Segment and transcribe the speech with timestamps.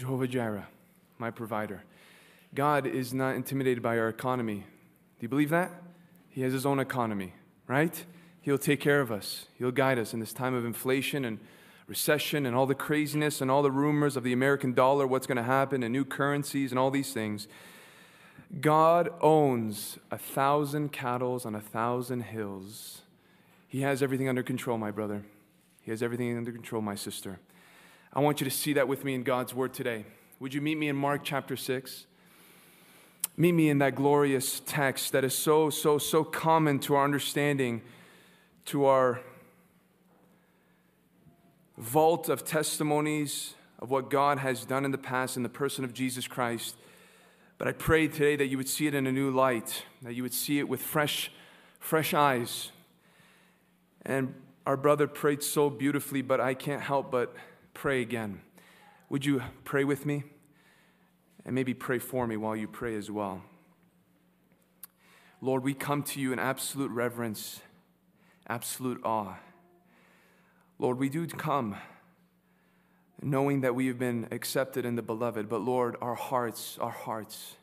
[0.00, 0.66] Jehovah Jireh,
[1.18, 1.82] my provider.
[2.54, 4.64] God is not intimidated by our economy.
[5.18, 5.70] Do you believe that?
[6.30, 7.34] He has his own economy,
[7.66, 8.02] right?
[8.40, 9.44] He'll take care of us.
[9.58, 11.38] He'll guide us in this time of inflation and
[11.86, 15.36] recession and all the craziness and all the rumors of the American dollar, what's going
[15.36, 17.46] to happen, and new currencies and all these things.
[18.58, 23.02] God owns a thousand cattle on a thousand hills.
[23.68, 25.26] He has everything under control, my brother.
[25.82, 27.38] He has everything under control, my sister.
[28.12, 30.04] I want you to see that with me in God's word today.
[30.40, 32.06] Would you meet me in Mark chapter 6?
[33.36, 37.82] Meet me in that glorious text that is so, so, so common to our understanding,
[38.66, 39.20] to our
[41.78, 45.94] vault of testimonies of what God has done in the past in the person of
[45.94, 46.76] Jesus Christ.
[47.58, 50.24] But I pray today that you would see it in a new light, that you
[50.24, 51.30] would see it with fresh,
[51.78, 52.72] fresh eyes.
[54.04, 54.34] And
[54.66, 57.34] our brother prayed so beautifully, but I can't help but
[57.74, 58.40] pray again.
[59.08, 60.24] Would you pray with me?
[61.44, 63.42] And maybe pray for me while you pray as well.
[65.40, 67.60] Lord, we come to you in absolute reverence,
[68.48, 69.36] absolute awe.
[70.78, 71.76] Lord, we do come
[73.22, 77.56] knowing that we have been accepted in the beloved, but Lord, our hearts, our hearts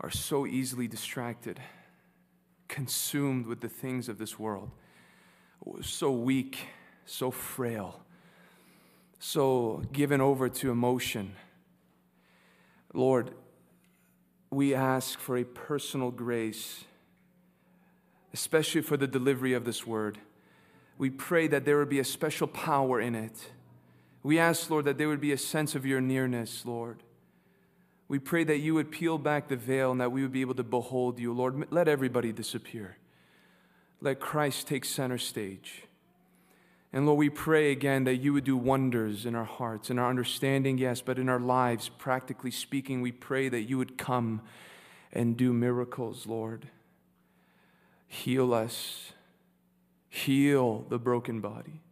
[0.00, 1.60] are so easily distracted,
[2.66, 4.70] consumed with the things of this world,
[5.82, 6.66] so weak,
[7.04, 8.00] so frail,
[9.18, 11.34] so given over to emotion.
[12.92, 13.32] Lord,
[14.50, 16.84] we ask for a personal grace,
[18.32, 20.18] especially for the delivery of this word
[20.98, 23.52] we pray that there would be a special power in it.
[24.24, 27.04] We ask, Lord, that there would be a sense of your nearness, Lord.
[28.08, 30.56] We pray that you would peel back the veil and that we would be able
[30.56, 31.32] to behold you.
[31.32, 32.96] Lord, let everybody disappear.
[34.00, 35.84] Let Christ take center stage.
[36.92, 40.08] And Lord, we pray again that you would do wonders in our hearts, in our
[40.08, 44.40] understanding, yes, but in our lives, practically speaking, we pray that you would come
[45.12, 46.68] and do miracles, Lord.
[48.06, 49.12] Heal us
[50.08, 51.82] Heal the broken body.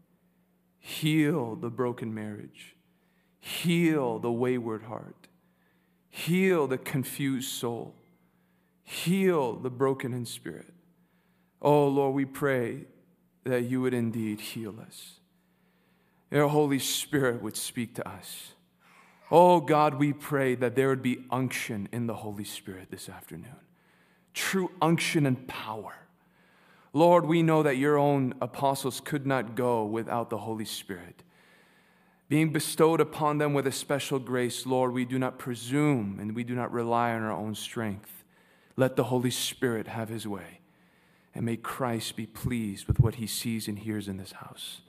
[0.79, 2.75] Heal the broken marriage.
[3.41, 5.28] Heal the wayward heart.
[6.09, 7.95] Heal the confused soul.
[8.83, 10.73] Heal the broken in spirit.
[11.61, 12.84] Oh, Lord, we pray
[13.47, 15.15] that you would indeed heal us.
[16.31, 18.53] Your Holy Spirit would speak to us.
[19.31, 23.57] Oh, God, we pray that there would be unction in the Holy Spirit this afternoon.
[24.34, 25.95] True unction and power
[26.97, 31.25] Lord, we know that your own apostles could not go without the Holy Spirit.
[32.31, 36.43] Being bestowed upon them with a special grace, Lord, we do not presume and we
[36.43, 38.25] do not rely on our own strength.
[38.78, 40.61] Let the Holy Spirit have his way.
[41.37, 44.81] And may Christ be pleased with what he sees and hears in this house.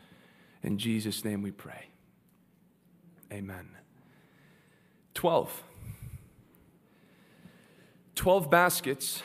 [0.64, 1.90] In Jesus' name we pray.
[3.34, 3.68] Amen.
[5.14, 5.62] 12.
[8.16, 9.22] 12 baskets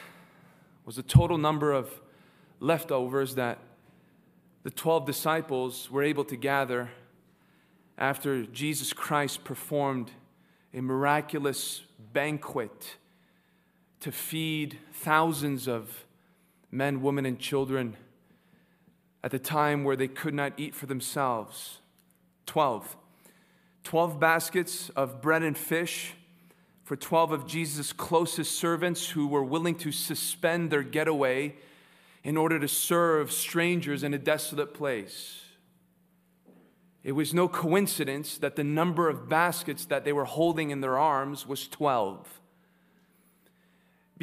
[0.85, 2.01] was the total number of
[2.59, 3.59] leftovers that
[4.65, 6.91] the 12 disciples were able to gather
[7.97, 10.11] after Jesus Christ performed
[10.75, 11.83] a miraculous
[12.13, 12.97] banquet
[14.01, 16.05] to feed thousands of
[16.73, 17.97] men, women, and children
[19.23, 21.79] at the time where they could not eat for themselves.
[22.47, 22.97] 12.
[23.85, 26.15] 12 baskets of bread and fish
[26.83, 31.55] for 12 of Jesus' closest servants who were willing to suspend their getaway
[32.25, 35.41] in order to serve strangers in a desolate place.
[37.05, 40.99] It was no coincidence that the number of baskets that they were holding in their
[40.99, 42.41] arms was 12.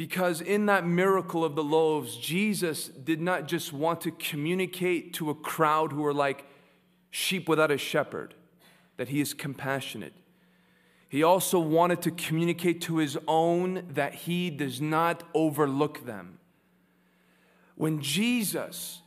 [0.00, 5.28] Because in that miracle of the loaves, Jesus did not just want to communicate to
[5.28, 6.46] a crowd who are like
[7.10, 8.32] sheep without a shepherd,
[8.96, 10.14] that he is compassionate.
[11.10, 16.38] He also wanted to communicate to his own that he does not overlook them.
[17.74, 19.02] When Jesus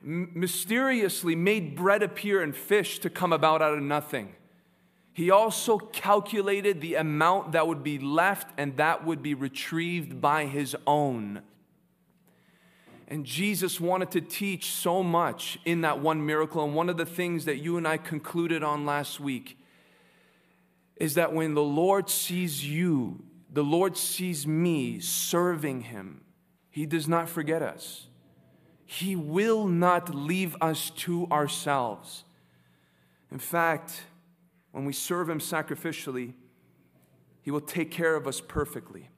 [0.00, 4.36] mysteriously made bread appear and fish to come about out of nothing,
[5.16, 10.44] he also calculated the amount that would be left and that would be retrieved by
[10.44, 11.40] his own.
[13.08, 16.62] And Jesus wanted to teach so much in that one miracle.
[16.62, 19.58] And one of the things that you and I concluded on last week
[20.96, 26.26] is that when the Lord sees you, the Lord sees me serving him,
[26.68, 28.08] he does not forget us.
[28.84, 32.24] He will not leave us to ourselves.
[33.32, 34.02] In fact,
[34.76, 36.34] when we serve Him sacrificially,
[37.40, 39.08] He will take care of us perfectly.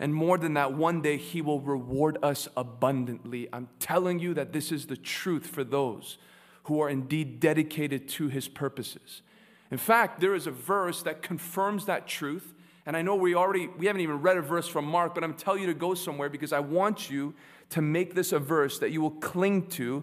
[0.00, 3.48] And more than that, one day He will reward us abundantly.
[3.52, 6.18] I'm telling you that this is the truth for those
[6.64, 9.22] who are indeed dedicated to His purposes.
[9.70, 12.52] In fact, there is a verse that confirms that truth.
[12.86, 15.34] And I know we already we haven't even read a verse from Mark, but I'm
[15.34, 17.34] telling you to go somewhere because I want you
[17.70, 20.02] to make this a verse that you will cling to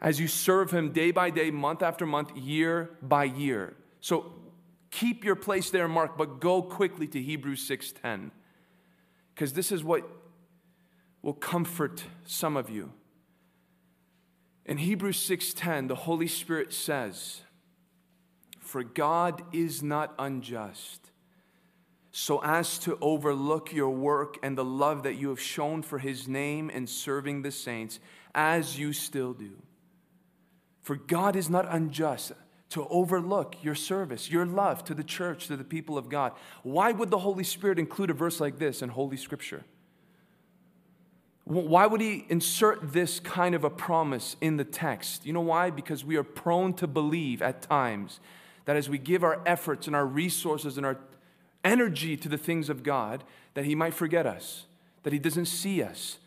[0.00, 3.76] as you serve him day by day, month after month, year by year.
[4.00, 4.32] So
[4.90, 8.32] keep your place there, Mark, but go quickly to Hebrews 6:10.
[9.34, 10.08] Because this is what
[11.22, 12.92] will comfort some of you.
[14.64, 17.42] In Hebrews 6:10, the Holy Spirit says,
[18.58, 21.10] "For God is not unjust,
[22.12, 26.26] so as to overlook your work and the love that you have shown for his
[26.26, 28.00] name in serving the saints,
[28.34, 29.62] as you still do.
[30.80, 32.32] For God is not unjust
[32.70, 36.32] to overlook your service, your love to the church, to the people of God.
[36.62, 39.64] Why would the Holy Spirit include a verse like this in Holy Scripture?
[41.44, 45.26] Why would he insert this kind of a promise in the text?
[45.26, 45.70] You know why?
[45.70, 48.20] Because we are prone to believe at times
[48.66, 50.98] that as we give our efforts and our resources and our
[51.64, 53.24] energy to the things of God,
[53.54, 54.66] that he might forget us,
[55.02, 56.18] that he doesn't see us.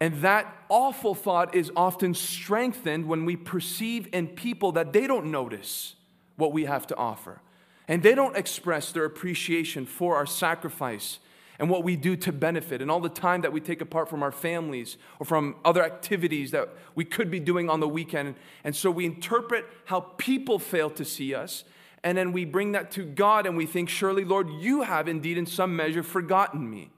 [0.00, 5.30] And that awful thought is often strengthened when we perceive in people that they don't
[5.30, 5.94] notice
[6.36, 7.40] what we have to offer.
[7.88, 11.18] And they don't express their appreciation for our sacrifice
[11.58, 14.22] and what we do to benefit, and all the time that we take apart from
[14.22, 18.34] our families or from other activities that we could be doing on the weekend.
[18.62, 21.64] And so we interpret how people fail to see us,
[22.04, 25.38] and then we bring that to God and we think, Surely, Lord, you have indeed
[25.38, 26.90] in some measure forgotten me.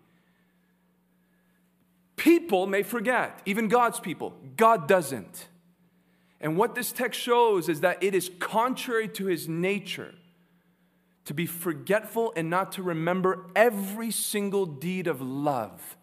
[2.18, 4.34] People may forget, even God's people.
[4.56, 5.48] God doesn't.
[6.40, 10.14] And what this text shows is that it is contrary to his nature
[11.24, 15.96] to be forgetful and not to remember every single deed of love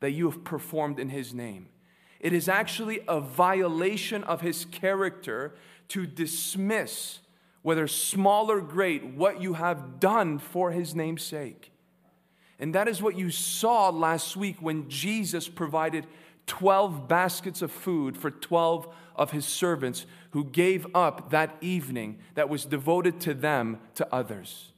[0.00, 1.68] that you have performed in His name.
[2.18, 5.54] It is actually a violation of His character
[5.88, 7.20] to dismiss,
[7.62, 11.71] whether small or great, what you have done for His name's sake.
[12.58, 16.06] And that is what you saw last week when Jesus provided
[16.46, 22.48] 12 baskets of food for 12 of his servants who gave up that evening that
[22.48, 24.72] was devoted to them to others.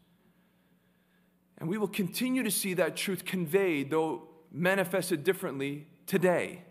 [1.59, 6.63] And we will continue to see that truth conveyed, though manifested differently, today.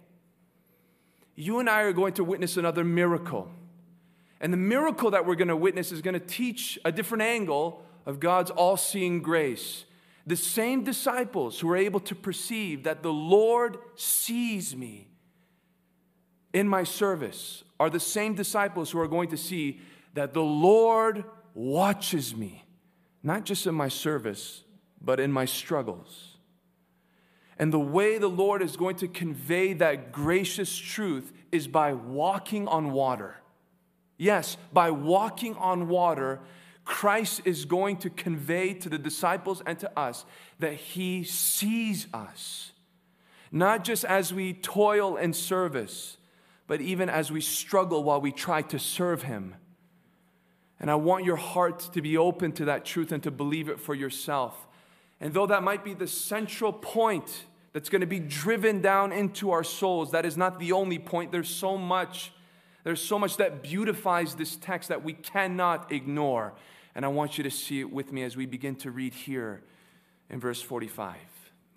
[1.36, 3.50] You and I are going to witness another miracle.
[4.40, 7.84] And the miracle that we're going to witness is going to teach a different angle
[8.06, 9.86] of God's all seeing grace.
[10.26, 15.10] The same disciples who are able to perceive that the Lord sees me
[16.54, 19.82] in my service are the same disciples who are going to see
[20.14, 22.64] that the Lord watches me,
[23.22, 24.64] not just in my service,
[25.02, 26.38] but in my struggles.
[27.58, 32.68] And the way the Lord is going to convey that gracious truth is by walking
[32.68, 33.38] on water.
[34.18, 36.40] Yes, by walking on water,
[36.86, 40.26] Christ is going to convey to the disciples and to us
[40.60, 42.72] that He sees us,
[43.52, 46.18] not just as we toil in service,
[46.68, 49.56] but even as we struggle while we try to serve Him.
[50.80, 53.80] And I want your heart to be open to that truth and to believe it
[53.80, 54.68] for yourself.
[55.22, 59.52] And though that might be the central point that's going to be driven down into
[59.52, 61.32] our souls, that is not the only point.
[61.32, 62.34] There's so much,
[62.84, 66.54] there's so much that beautifies this text that we cannot ignore.
[66.96, 69.62] And I want you to see it with me as we begin to read here
[70.30, 71.16] in verse 45,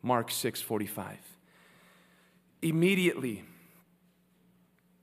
[0.02, 1.16] Mark 6 45.
[2.62, 3.44] Immediately,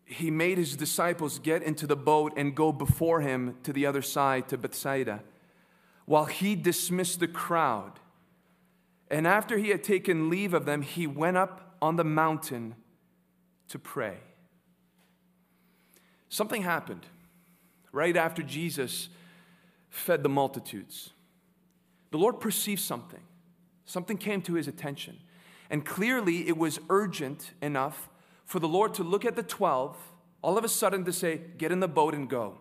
[0.05, 4.01] he made his disciples get into the boat and go before him to the other
[4.01, 5.21] side, to Bethsaida,
[6.05, 7.99] while he dismissed the crowd.
[9.09, 12.75] And after he had taken leave of them, he went up on the mountain
[13.69, 14.17] to pray.
[16.29, 17.05] Something happened
[17.91, 19.09] right after Jesus
[19.93, 21.11] fed the multitudes.
[22.09, 23.21] The Lord perceived something,
[23.85, 25.19] something came to his attention.
[25.69, 28.09] And clearly, it was urgent enough
[28.45, 29.95] for the Lord to look at the 12,
[30.41, 32.57] all of a sudden to say, Get in the boat and go.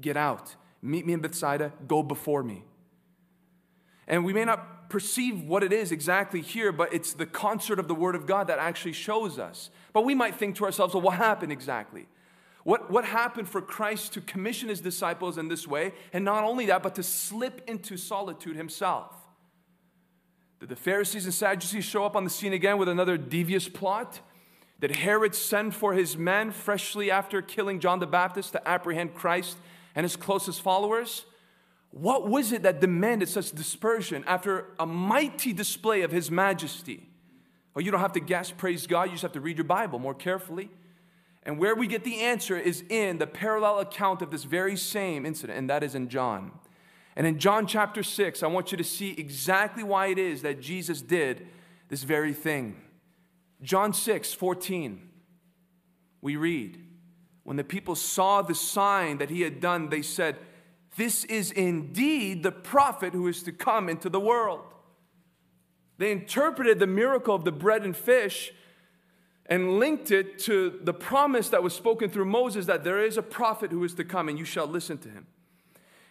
[0.00, 0.54] Get out.
[0.82, 1.72] Meet me in Bethsaida.
[1.88, 2.64] Go before me.
[4.06, 7.88] And we may not perceive what it is exactly here, but it's the concert of
[7.88, 9.70] the Word of God that actually shows us.
[9.92, 12.08] But we might think to ourselves, well, what happened exactly?
[12.64, 15.92] What, what happened for Christ to commission his disciples in this way?
[16.12, 19.14] And not only that, but to slip into solitude himself.
[20.60, 24.20] Did the Pharisees and Sadducees show up on the scene again with another devious plot?
[24.80, 29.56] Did Herod send for his men freshly after killing John the Baptist to apprehend Christ
[29.94, 31.24] and his closest followers?
[31.92, 37.06] What was it that demanded such dispersion after a mighty display of His majesty?
[37.74, 39.98] Well, you don't have to guess, praise God, you just have to read your Bible
[39.98, 40.70] more carefully.
[41.44, 45.26] And where we get the answer is in the parallel account of this very same
[45.26, 46.52] incident, and that is in John.
[47.16, 50.60] And in John chapter 6, I want you to see exactly why it is that
[50.60, 51.46] Jesus did
[51.88, 52.76] this very thing.
[53.60, 55.08] John 6, 14,
[56.20, 56.78] we read,
[57.42, 60.36] When the people saw the sign that he had done, they said,
[60.96, 64.62] This is indeed the prophet who is to come into the world.
[65.98, 68.52] They interpreted the miracle of the bread and fish
[69.46, 73.22] and linked it to the promise that was spoken through Moses that there is a
[73.22, 75.26] prophet who is to come and you shall listen to him.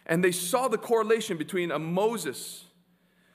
[0.06, 2.64] And they saw the correlation between a Moses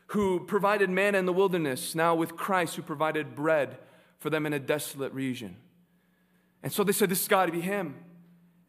[0.08, 3.77] who provided manna in the wilderness, now with Christ who provided bread
[4.20, 5.58] for them in a desolate region.
[6.63, 7.96] And so they said, This has got to be him.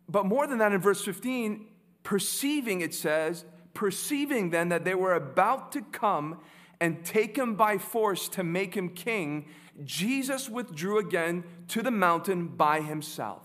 [0.08, 1.66] But more than that, in verse 15,
[2.02, 3.44] perceiving, it says,
[3.74, 6.40] perceiving then that they were about to come
[6.80, 9.46] and take him by force to make him king,
[9.84, 13.42] Jesus withdrew again to the mountain by himself.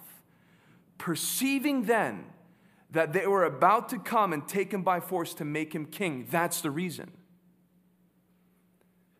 [0.97, 2.25] Perceiving then
[2.91, 6.27] that they were about to come and take him by force to make him king,
[6.29, 7.11] that's the reason.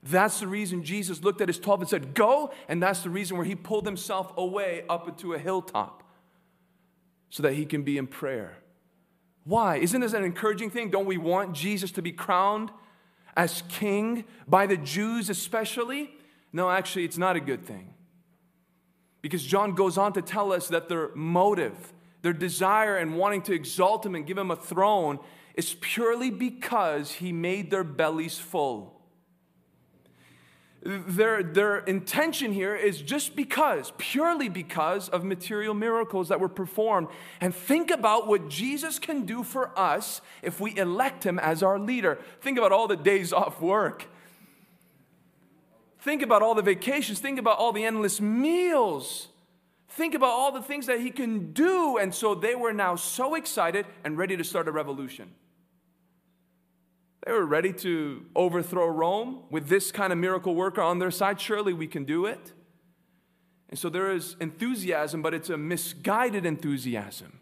[0.04, 2.52] That's the reason Jesus looked at his 12 and said, Go.
[2.68, 6.04] And that's the reason where he pulled himself away up into a hilltop
[7.30, 8.58] so that he can be in prayer.
[9.46, 9.78] Why?
[9.78, 10.90] Isn't this an encouraging thing?
[10.90, 12.72] Don't we want Jesus to be crowned
[13.36, 16.12] as king by the Jews, especially?
[16.54, 17.96] No, actually, it's not a good thing.
[19.22, 23.54] Because John goes on to tell us that their motive, their desire and wanting to
[23.54, 25.20] exalt him and give him a throne
[25.56, 28.94] is purely because he made their bellies full.
[30.86, 37.08] Their, their intention here is just because, purely because of material miracles that were performed.
[37.40, 41.80] And think about what Jesus can do for us if we elect him as our
[41.80, 42.20] leader.
[42.42, 44.08] Think about all the days off work.
[46.04, 47.20] Think about all the vacations.
[47.20, 49.30] Think about all the endless meals.
[49.88, 51.98] Think about all the things that he can do.
[51.98, 55.32] And so they were now so excited and ready to start a revolution.
[57.26, 61.40] They were ready to overthrow Rome with this kind of miracle worker on their side.
[61.40, 62.52] Surely we can do it.
[63.70, 67.40] And so there is enthusiasm, but it's a misguided enthusiasm.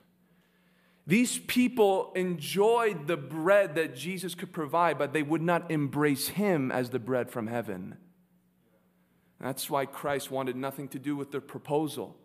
[1.07, 6.71] These people enjoyed the bread that Jesus could provide, but they would not embrace him
[6.71, 7.97] as the bread from heaven.
[9.41, 12.15] That's why Christ wanted nothing to do with their proposal.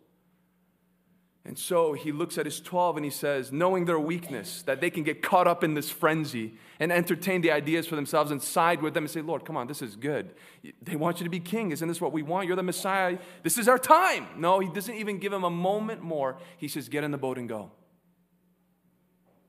[1.46, 4.90] And so he looks at his 12 and he says, knowing their weakness, that they
[4.90, 8.82] can get caught up in this frenzy and entertain the ideas for themselves and side
[8.82, 10.34] with them and say, Lord, come on, this is good.
[10.82, 11.70] They want you to be king.
[11.70, 12.48] Isn't this what we want?
[12.48, 13.16] You're the Messiah.
[13.44, 14.26] This is our time.
[14.36, 16.36] No, he doesn't even give him a moment more.
[16.56, 17.70] He says, get in the boat and go.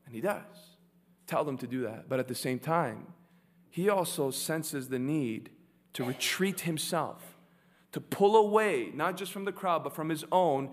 [0.06, 0.42] And he does.
[1.26, 2.08] Tell them to do that.
[2.08, 3.08] But at the same time,
[3.70, 5.50] he also senses the need
[5.94, 7.27] to retreat himself,
[7.98, 10.70] to pull away, not just from the crowd, but from his own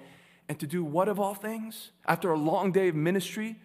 [0.48, 1.89] and to do what of all things?
[2.05, 3.55] After a long day of ministry,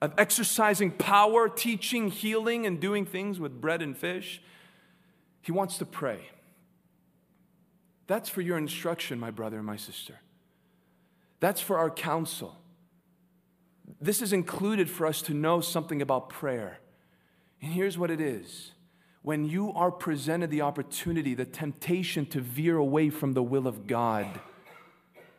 [0.00, 4.40] of exercising power, teaching, healing, and doing things with bread and fish,
[5.42, 6.30] he wants to pray.
[8.06, 10.20] That's for your instruction, my brother and my sister.
[11.40, 12.56] That's for our counsel.
[14.00, 16.78] This is included for us to know something about prayer.
[17.60, 18.72] And here's what it is
[19.26, 23.88] when you are presented the opportunity, the temptation to veer away from the will of
[23.88, 24.28] God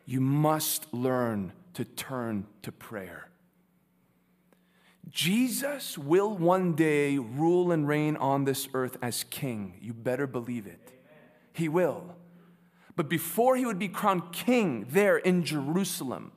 [0.04, 3.30] you must learn to turn to prayer.
[5.08, 9.78] Jesus will one day rule and reign on this earth as king.
[9.80, 10.92] You better believe it.
[11.54, 12.14] He will.
[12.94, 16.32] But before he would be crowned king there in Jerusalem,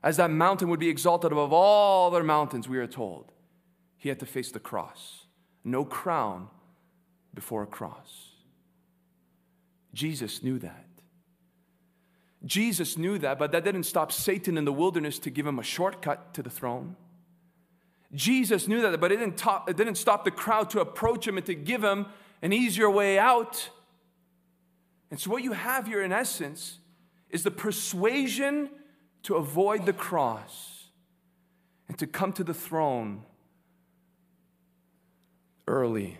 [0.00, 3.32] as that mountain would be exalted above all other mountains, we are told,
[3.96, 5.21] he had to face the cross.
[5.64, 6.48] No crown
[7.34, 8.30] before a cross.
[9.94, 10.86] Jesus knew that.
[12.44, 15.62] Jesus knew that, but that didn't stop Satan in the wilderness to give him a
[15.62, 16.96] shortcut to the throne.
[18.14, 21.36] Jesus knew that, but it didn't, top, it didn't stop the crowd to approach him
[21.36, 22.06] and to give him
[22.42, 23.70] an easier way out.
[25.10, 26.78] And so, what you have here, in essence,
[27.30, 28.70] is the persuasion
[29.22, 30.88] to avoid the cross
[31.88, 33.22] and to come to the throne
[35.72, 36.18] early.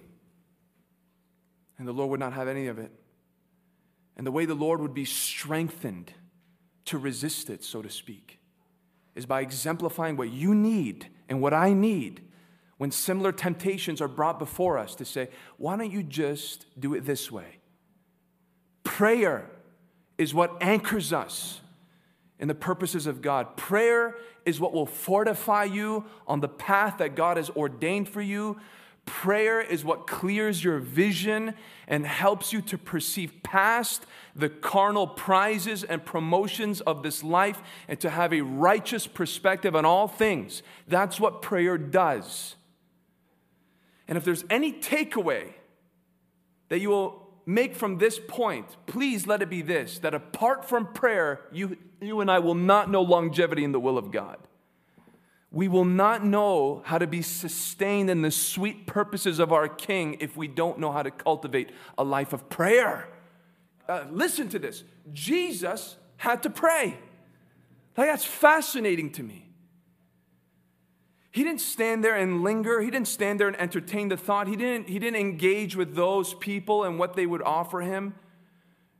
[1.78, 2.90] And the Lord would not have any of it.
[4.16, 6.12] And the way the Lord would be strengthened
[6.86, 8.40] to resist it, so to speak,
[9.14, 12.22] is by exemplifying what you need and what I need
[12.78, 15.28] when similar temptations are brought before us to say,
[15.58, 17.58] why don't you just do it this way?
[18.84, 19.48] Prayer
[20.18, 21.60] is what anchors us
[22.38, 23.56] in the purposes of God.
[23.56, 28.58] Prayer is what will fortify you on the path that God has ordained for you.
[29.04, 31.54] Prayer is what clears your vision
[31.88, 37.98] and helps you to perceive past the carnal prizes and promotions of this life and
[38.00, 40.62] to have a righteous perspective on all things.
[40.86, 42.54] That's what prayer does.
[44.06, 45.52] And if there's any takeaway
[46.68, 50.92] that you will make from this point, please let it be this that apart from
[50.92, 54.38] prayer, you, you and I will not know longevity in the will of God.
[55.52, 60.16] We will not know how to be sustained in the sweet purposes of our King
[60.18, 63.08] if we don't know how to cultivate a life of prayer.
[63.86, 66.96] Uh, listen to this Jesus had to pray.
[67.96, 69.50] Like, that's fascinating to me.
[71.30, 72.80] He didn't stand there and linger.
[72.80, 74.48] He didn't stand there and entertain the thought.
[74.48, 78.14] He didn't, he didn't engage with those people and what they would offer him.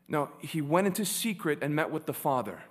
[0.09, 2.62] No, he went into secret and met with the Father.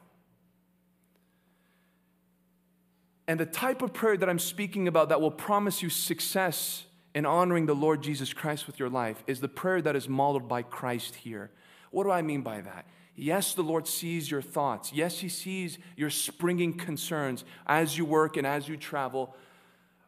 [3.32, 6.84] And the type of prayer that I'm speaking about that will promise you success
[7.16, 10.50] in honoring the Lord Jesus Christ with your life is the prayer that is modeled
[10.50, 11.50] by Christ here.
[11.92, 12.86] What do I mean by that?
[13.16, 14.92] Yes, the Lord sees your thoughts.
[14.92, 19.34] Yes, He sees your springing concerns as you work and as you travel.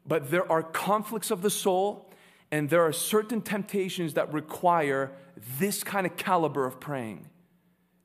[0.06, 2.12] But there are conflicts of the soul,
[2.52, 5.14] and there are certain temptations that require
[5.60, 7.30] this kind of caliber of praying.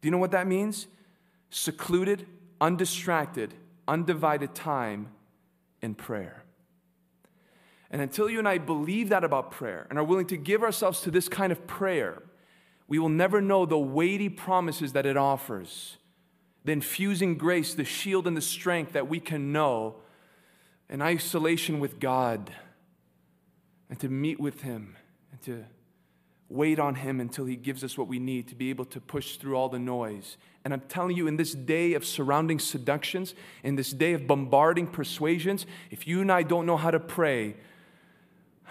[0.00, 0.86] Do you know what that means?
[1.50, 2.24] Secluded,
[2.60, 3.52] undistracted,
[3.88, 5.08] undivided time
[5.82, 6.44] in prayer.
[7.90, 11.00] And until you and I believe that about prayer and are willing to give ourselves
[11.00, 12.22] to this kind of prayer,
[12.86, 15.96] we will never know the weighty promises that it offers,
[16.64, 19.96] the infusing grace, the shield, and the strength that we can know
[20.90, 22.52] in isolation with God
[23.88, 24.96] and to meet with Him
[25.32, 25.64] and to
[26.48, 29.36] wait on Him until He gives us what we need to be able to push
[29.36, 30.36] through all the noise.
[30.64, 34.86] And I'm telling you, in this day of surrounding seductions, in this day of bombarding
[34.86, 37.56] persuasions, if you and I don't know how to pray,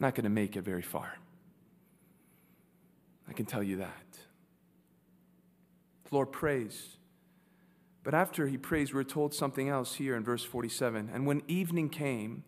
[0.00, 1.18] not going to make it very far.
[3.28, 4.18] I can tell you that.
[6.08, 6.96] The Lord prays.
[8.04, 11.10] But after he prays, we're told something else here in verse 47.
[11.12, 12.44] And when evening came,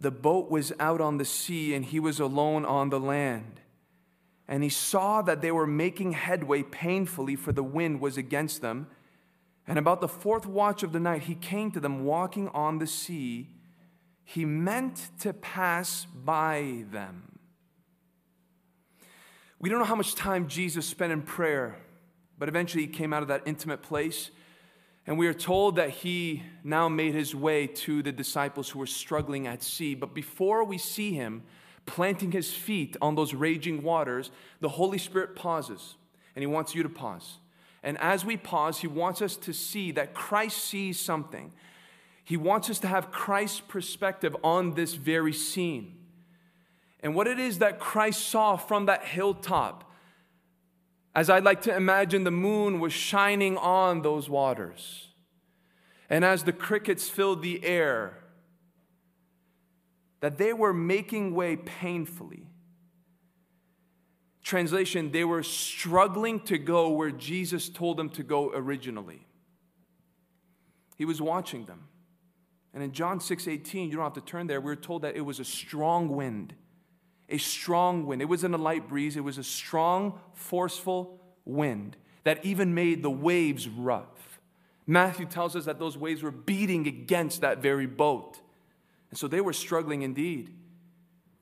[0.00, 3.60] the boat was out on the sea, and he was alone on the land.
[4.48, 8.88] And he saw that they were making headway painfully, for the wind was against them.
[9.66, 12.86] And about the fourth watch of the night, he came to them walking on the
[12.86, 13.48] sea.
[14.24, 17.38] He meant to pass by them.
[19.60, 21.76] We don't know how much time Jesus spent in prayer,
[22.38, 24.30] but eventually he came out of that intimate place
[25.06, 28.86] and we are told that he now made his way to the disciples who were
[28.86, 29.94] struggling at sea.
[29.94, 31.42] But before we see him
[31.86, 35.96] planting his feet on those raging waters, the Holy Spirit pauses,
[36.36, 37.38] and he wants you to pause.
[37.82, 41.52] And as we pause, he wants us to see that Christ sees something.
[42.22, 45.96] He wants us to have Christ's perspective on this very scene.
[47.02, 49.89] And what it is that Christ saw from that hilltop
[51.14, 55.08] as I'd like to imagine the moon was shining on those waters.
[56.08, 58.18] And as the crickets filled the air,
[60.20, 62.46] that they were making way painfully.
[64.42, 69.26] Translation, they were struggling to go where Jesus told them to go originally.
[70.96, 71.88] He was watching them.
[72.72, 75.16] And in John 6 18, you don't have to turn there, we are told that
[75.16, 76.54] it was a strong wind
[77.30, 78.22] a strong wind.
[78.22, 83.10] It wasn't a light breeze, it was a strong, forceful wind that even made the
[83.10, 84.40] waves rough.
[84.86, 88.40] Matthew tells us that those waves were beating against that very boat.
[89.10, 90.54] And so they were struggling indeed.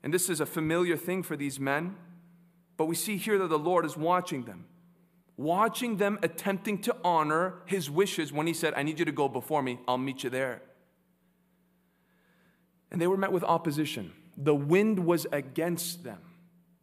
[0.03, 1.95] And this is a familiar thing for these men.
[2.77, 4.65] But we see here that the Lord is watching them,
[5.35, 9.27] watching them attempting to honor his wishes when he said, I need you to go
[9.27, 10.61] before me, I'll meet you there.
[12.91, 16.21] And they were met with opposition the wind was against them.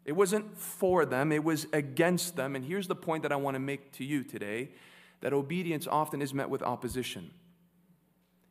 [0.04, 2.54] It wasn't for them, it was against them.
[2.54, 4.70] And here's the point that I want to make to you today
[5.22, 7.30] that obedience often is met with opposition.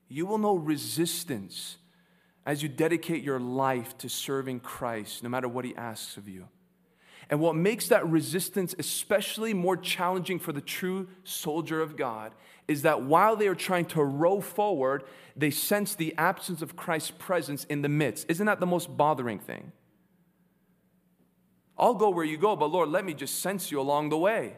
[0.10, 1.78] You will know resistance
[2.46, 6.48] as you dedicate your life to serving Christ, no matter what He asks of you.
[7.30, 12.34] And what makes that resistance especially more challenging for the true soldier of God
[12.68, 15.04] is that while they are trying to row forward,
[15.36, 18.26] they sense the absence of Christ's presence in the midst.
[18.30, 19.72] Isn't that the most bothering thing?
[21.78, 24.54] I'll go where you go, but Lord, let me just sense you along the way.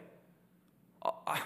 [1.01, 1.37] Uh,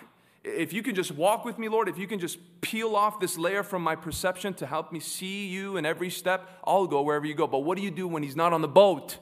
[0.43, 3.37] if you can just walk with me, Lord, if you can just peel off this
[3.37, 7.25] layer from my perception to help me see you in every step, I'll go wherever
[7.25, 7.47] you go.
[7.47, 9.17] But what do you do when He's not on the boat?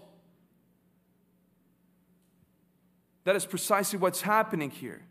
[3.25, 5.01] That is precisely what's happening here.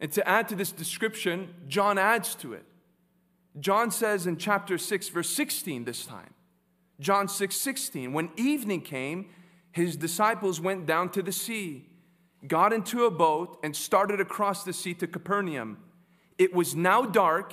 [0.00, 2.64] And to add to this description, John adds to it.
[3.58, 6.34] John says in chapter 6, verse 16 this time,
[7.00, 8.12] John 6 16.
[8.12, 9.30] When evening came,
[9.72, 11.88] his disciples went down to the sea,
[12.46, 15.78] got into a boat, and started across the sea to Capernaum.
[16.36, 17.52] It was now dark,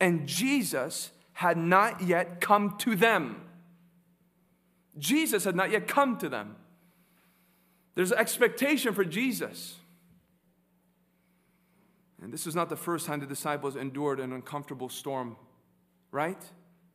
[0.00, 3.42] and Jesus had not yet come to them.
[4.98, 6.56] Jesus had not yet come to them.
[7.94, 9.76] There's expectation for Jesus.
[12.22, 15.36] And this is not the first time the disciples endured an uncomfortable storm,
[16.10, 16.42] right?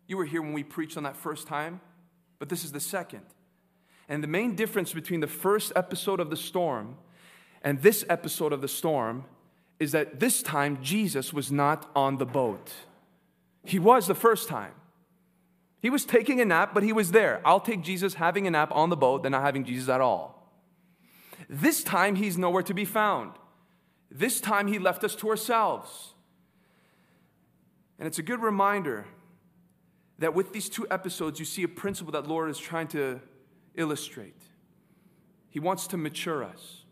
[0.07, 1.79] You were here when we preached on that first time,
[2.39, 3.25] but this is the second.
[4.09, 6.97] And the main difference between the first episode of the storm
[7.61, 9.25] and this episode of the storm
[9.79, 12.71] is that this time Jesus was not on the boat.
[13.63, 14.73] He was the first time.
[15.81, 17.41] He was taking a nap, but he was there.
[17.43, 20.53] I'll take Jesus having a nap on the boat than not having Jesus at all.
[21.49, 23.31] This time, he's nowhere to be found.
[24.11, 26.13] This time, he left us to ourselves.
[27.97, 29.05] And it's a good reminder
[30.19, 33.21] that with these two episodes, you see a principle that Lord is trying to
[33.75, 34.41] illustrate.
[35.49, 36.83] He wants to mature us.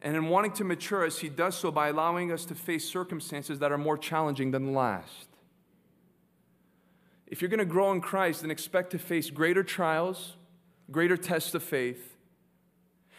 [0.00, 3.58] And in wanting to mature us, he does so by allowing us to face circumstances
[3.58, 5.28] that are more challenging than the last.
[7.26, 10.36] If you're going to grow in Christ, then expect to face greater trials,
[10.90, 12.15] greater tests of faith.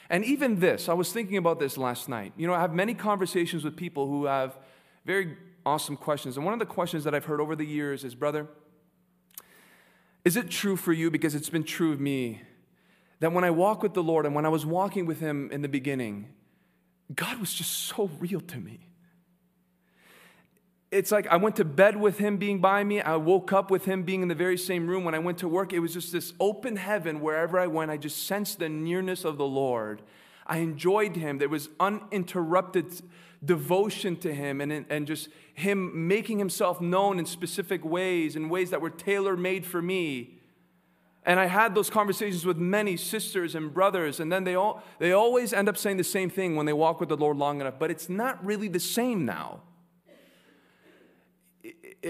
[0.10, 2.34] And even this, I was thinking about this last night.
[2.38, 4.58] You know, I have many conversations with people who have
[5.06, 6.38] very awesome questions.
[6.38, 8.48] And one of the questions that I've heard over the years is, brother,
[10.24, 12.42] is it true for you, because it's been true of me,
[13.20, 15.62] that when I walk with the Lord and when I was walking with Him in
[15.62, 16.34] the beginning,
[17.14, 18.88] God was just so real to me
[20.90, 23.02] it's like I went to bed with him being by me.
[23.02, 25.04] I woke up with him being in the very same room.
[25.04, 27.92] When I went to work, it was just this open heaven wherever I went.
[27.92, 30.02] I just sensed the nearness of the Lord.
[30.46, 31.40] I enjoyed him.
[31.40, 33.02] There was uninterrupted
[33.44, 38.70] devotion to him and, and just him making himself known in specific ways, in ways
[38.70, 40.36] that were tailor made for me.
[41.26, 45.12] And I had those conversations with many sisters and brothers, and then they, all, they
[45.12, 47.74] always end up saying the same thing when they walk with the Lord long enough,
[47.78, 49.60] but it's not really the same now.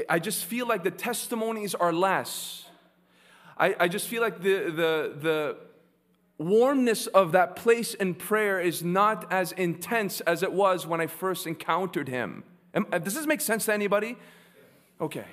[0.10, 2.66] I just feel like the testimonies are less.
[3.58, 5.58] I, I just feel like the, the, the
[6.38, 11.08] warmness of that place in prayer is not as intense as it was when I
[11.08, 12.44] first encountered him.
[12.74, 14.18] Uh, does this make sense to anybody?
[15.02, 15.26] Okay.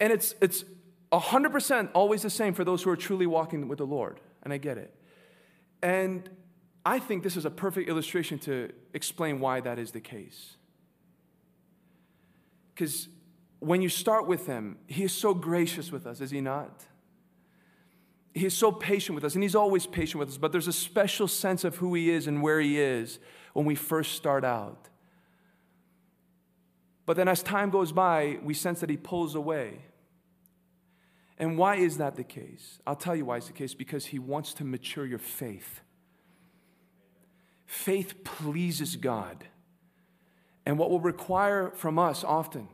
[0.00, 0.64] And it's, it's
[1.12, 4.58] 100% always the same for those who are truly walking with the Lord, and I
[4.58, 4.94] get it.
[5.82, 6.28] And
[6.84, 10.56] I think this is a perfect illustration to explain why that is the case.
[12.76, 13.08] Because
[13.58, 16.84] when you start with Him, He is so gracious with us, is He not?
[18.34, 20.74] He is so patient with us, and He's always patient with us, but there's a
[20.74, 23.18] special sense of who He is and where He is
[23.54, 24.90] when we first start out.
[27.06, 29.80] But then as time goes by, we sense that He pulls away.
[31.38, 32.78] And why is that the case?
[32.86, 35.80] I'll tell you why it's the case because He wants to mature your faith.
[37.64, 39.44] Faith pleases God.
[40.66, 42.68] And what will require from us often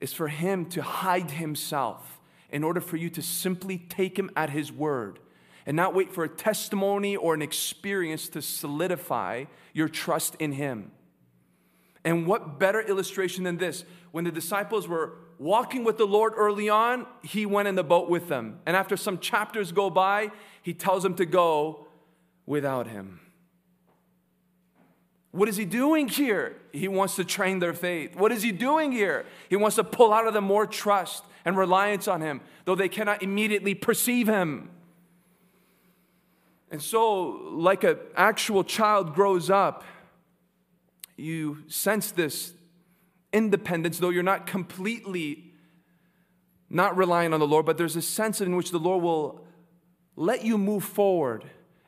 [0.00, 2.20] is for him to hide himself
[2.50, 5.18] in order for you to simply take him at his word
[5.66, 10.92] and not wait for a testimony or an experience to solidify your trust in him.
[12.04, 13.84] And what better illustration than this?
[14.12, 18.08] When the disciples were walking with the Lord early on, he went in the boat
[18.08, 18.60] with them.
[18.66, 20.30] And after some chapters go by,
[20.62, 21.86] he tells them to go
[22.46, 23.20] without him.
[25.34, 26.54] What is he doing here?
[26.70, 28.14] He wants to train their faith.
[28.14, 29.26] What is he doing here?
[29.50, 32.88] He wants to pull out of them more trust and reliance on him, though they
[32.88, 34.70] cannot immediately perceive him.
[36.70, 39.82] And so, like an actual child grows up,
[41.16, 42.54] you sense this
[43.32, 45.52] independence, though you're not completely
[46.70, 49.44] not relying on the Lord, but there's a sense in which the Lord will
[50.14, 51.44] let you move forward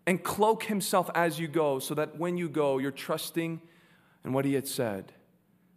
[0.07, 3.61] and cloak himself as you go so that when you go, you're trusting
[4.25, 5.13] in what he had said,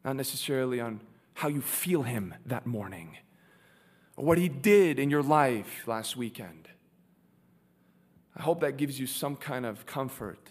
[0.06, 1.02] not necessarily on
[1.34, 3.18] how you feel him that morning
[4.16, 6.68] or what he did in your life last weekend.
[8.36, 10.50] I hope that gives you some kind of comfort.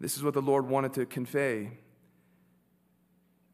[0.00, 1.78] This is what the Lord wanted to convey.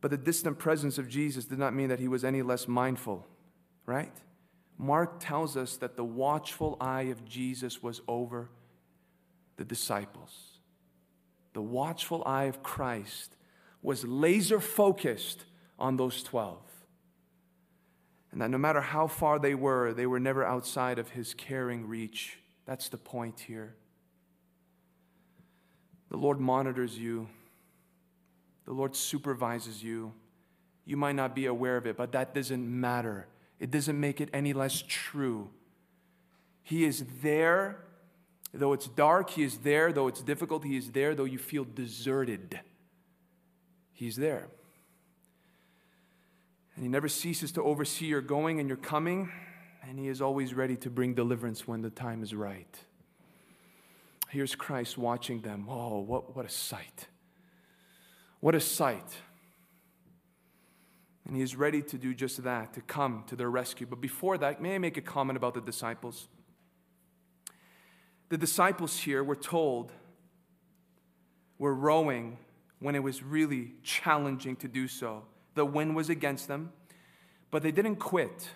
[0.01, 3.27] But the distant presence of Jesus did not mean that he was any less mindful,
[3.85, 4.13] right?
[4.79, 8.49] Mark tells us that the watchful eye of Jesus was over
[9.61, 10.59] the disciples.
[11.53, 13.37] The watchful eye of Christ
[13.83, 15.45] was laser focused
[15.79, 16.57] on those 12.
[18.33, 21.87] And that no matter how far they were, they were never outside of his caring
[21.87, 22.39] reach.
[22.65, 23.75] That's the point here.
[26.09, 27.29] The Lord monitors you,
[28.65, 30.15] the Lord supervises you.
[30.87, 33.27] You might not be aware of it, but that doesn't matter.
[33.59, 35.51] It doesn't make it any less true.
[36.63, 37.85] He is there,
[38.53, 41.65] though it's dark, He is there, though it's difficult, He is there, though you feel
[41.65, 42.61] deserted.
[43.93, 44.49] He's there.
[46.75, 49.31] And He never ceases to oversee your going and your coming,
[49.89, 52.79] and He is always ready to bring deliverance when the time is right.
[54.31, 55.67] Here's Christ watching them.
[55.69, 57.09] Oh, what, what a sight!
[58.41, 59.17] What a sight.
[61.27, 63.87] And he is ready to do just that, to come to their rescue.
[63.87, 66.27] But before that, may I make a comment about the disciples?
[68.31, 69.93] The disciples here were told
[71.59, 72.39] were rowing
[72.79, 75.25] when it was really challenging to do so.
[75.55, 76.73] The wind was against them,
[77.51, 78.49] but they didn't quit.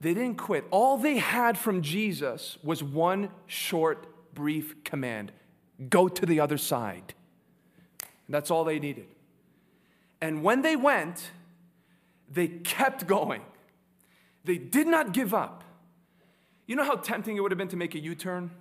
[0.00, 0.64] They didn't quit.
[0.70, 5.32] All they had from Jesus was one short, brief command
[5.88, 7.14] go to the other side.
[8.28, 9.06] That's all they needed.
[10.20, 11.30] And when they went,
[12.30, 13.42] they kept going.
[14.44, 15.64] They did not give up.
[16.70, 18.52] You know how tempting it would have been to make a U turn?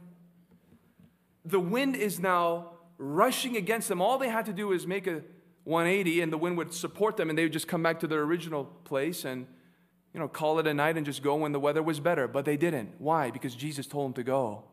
[1.46, 4.02] The wind is now rushing against them.
[4.02, 5.22] All they had to do is make a
[5.66, 8.22] 180 and the wind would support them and they would just come back to their
[8.22, 9.46] original place and
[10.14, 12.44] you know call it a night and just go when the weather was better but
[12.44, 14.64] they didn't why because jesus told them to go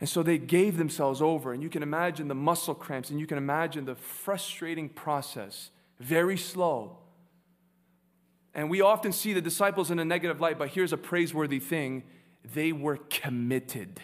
[0.00, 3.26] and so they gave themselves over, and you can imagine the muscle cramps, and you
[3.26, 6.98] can imagine the frustrating process, very slow.
[8.54, 12.04] And we often see the disciples in a negative light, but here's a praiseworthy thing
[12.54, 14.00] they were committed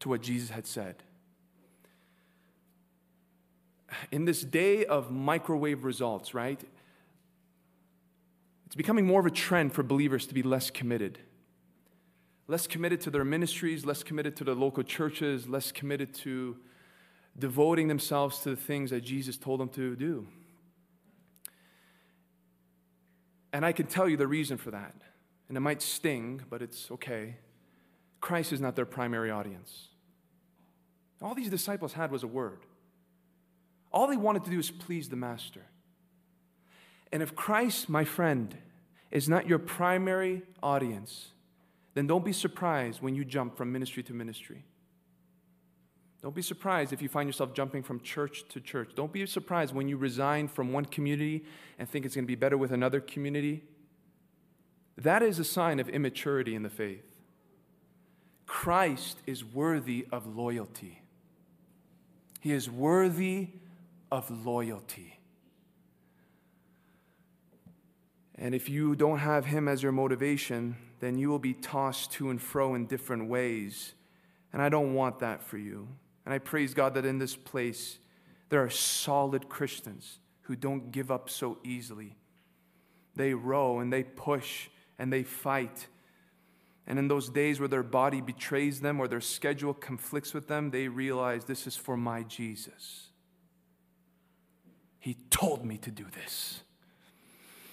[0.00, 1.02] to what Jesus had said.
[4.10, 6.60] In this day of microwave results, right?
[8.66, 11.18] It's becoming more of a trend for believers to be less committed
[12.48, 16.56] less committed to their ministries, less committed to the local churches, less committed to
[17.38, 20.26] devoting themselves to the things that Jesus told them to do.
[23.52, 24.94] And I can tell you the reason for that.
[25.48, 27.36] And it might sting, but it's okay.
[28.20, 29.88] Christ is not their primary audience.
[31.20, 32.60] All these disciples had was a word.
[33.92, 35.62] All they wanted to do is please the Master.
[37.12, 38.56] And if Christ, my friend,
[39.10, 41.28] is not your primary audience,
[41.94, 44.64] then don't be surprised when you jump from ministry to ministry.
[46.22, 48.92] Don't be surprised if you find yourself jumping from church to church.
[48.94, 51.44] Don't be surprised when you resign from one community
[51.80, 53.64] and think it's going to be better with another community.
[54.96, 57.04] That is a sign of immaturity in the faith.
[58.46, 61.02] Christ is worthy of loyalty.
[62.38, 63.48] He is worthy
[64.12, 65.18] of loyalty.
[68.36, 72.30] And if you don't have Him as your motivation, then you will be tossed to
[72.30, 73.94] and fro in different ways.
[74.52, 75.88] And I don't want that for you.
[76.24, 77.98] And I praise God that in this place,
[78.48, 82.16] there are solid Christians who don't give up so easily.
[83.14, 85.86] They row and they push and they fight.
[86.86, 90.70] And in those days where their body betrays them or their schedule conflicts with them,
[90.70, 93.08] they realize this is for my Jesus.
[94.98, 96.62] He told me to do this.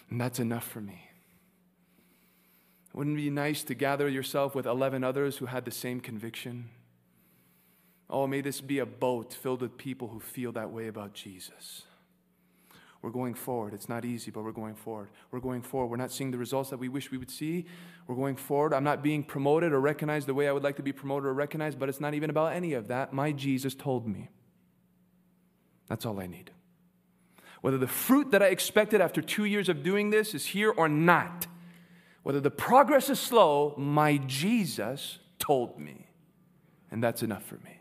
[0.09, 1.09] And that's enough for me.
[2.93, 6.69] Wouldn't it be nice to gather yourself with 11 others who had the same conviction?
[8.09, 11.83] Oh, may this be a boat filled with people who feel that way about Jesus.
[13.01, 13.73] We're going forward.
[13.73, 15.09] It's not easy, but we're going forward.
[15.31, 15.87] We're going forward.
[15.87, 17.65] We're not seeing the results that we wish we would see.
[18.07, 18.73] We're going forward.
[18.73, 21.33] I'm not being promoted or recognized the way I would like to be promoted or
[21.33, 23.13] recognized, but it's not even about any of that.
[23.13, 24.29] My Jesus told me.
[25.87, 26.51] That's all I need.
[27.61, 30.89] Whether the fruit that I expected after two years of doing this is here or
[30.89, 31.47] not,
[32.23, 36.07] whether the progress is slow, my Jesus told me.
[36.91, 37.78] And that's enough for me.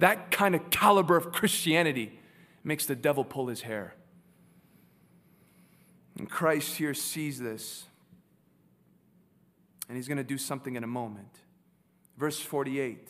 [0.00, 2.18] That kind of caliber of Christianity
[2.64, 3.94] makes the devil pull his hair.
[6.16, 7.84] And Christ here sees this.
[9.88, 11.40] And he's going to do something in a moment.
[12.16, 13.08] Verse 48,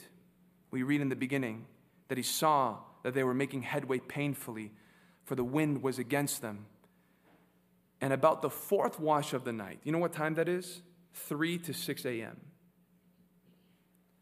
[0.73, 1.67] we read in the beginning
[2.09, 4.73] that he saw that they were making headway painfully,
[5.25, 6.67] for the wind was against them.
[8.01, 10.83] And about the fourth wash of the night, you know what time that is?
[11.15, 12.37] 3 to 6 a.m.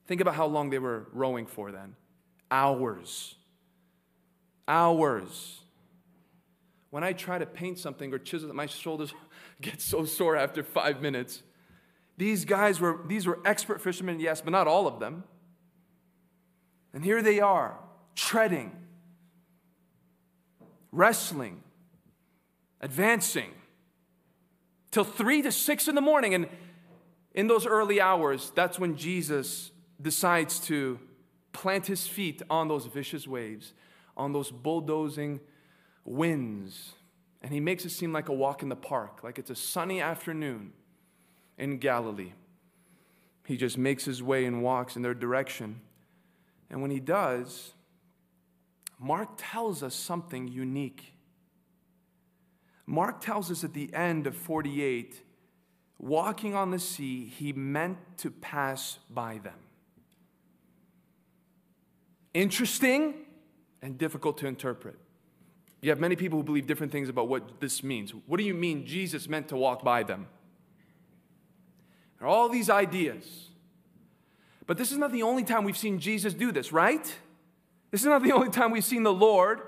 [0.07, 1.95] Think about how long they were rowing for then.
[2.51, 3.35] Hours.
[4.67, 5.61] Hours.
[6.91, 9.13] When I try to paint something or chisel, my shoulders
[9.61, 11.43] get so sore after five minutes.
[12.17, 15.25] These guys were, these were expert fishermen, yes, but not all of them.
[16.93, 17.79] And here they are,
[18.15, 18.73] treading,
[20.91, 21.63] wrestling,
[22.81, 23.51] advancing
[24.91, 26.35] till three to six in the morning.
[26.35, 26.49] And
[27.35, 30.99] in those early hours, that's when Jesus decides to
[31.59, 33.73] plant his feet on those vicious waves,
[34.17, 35.41] on those bulldozing
[36.05, 36.93] winds.
[37.43, 40.01] And he makes it seem like a walk in the park, like it's a sunny
[40.01, 40.73] afternoon
[41.59, 42.33] in Galilee.
[43.45, 45.81] He just makes his way and walks in their direction.
[46.71, 47.73] And when he does,
[49.01, 51.13] Mark tells us something unique.
[52.87, 55.23] Mark tells us at the end of 48,
[55.99, 59.59] walking on the sea, he meant to pass by them.
[62.35, 63.15] Interesting
[63.83, 64.97] and difficult to interpret.
[65.81, 68.13] You have many people who believe different things about what this means.
[68.27, 70.27] What do you mean Jesus meant to walk by them?
[72.19, 73.49] There are all these ideas.
[74.67, 77.05] But this is not the only time we've seen Jesus do this, right?
[77.91, 79.61] This is not the only time we've seen the Lord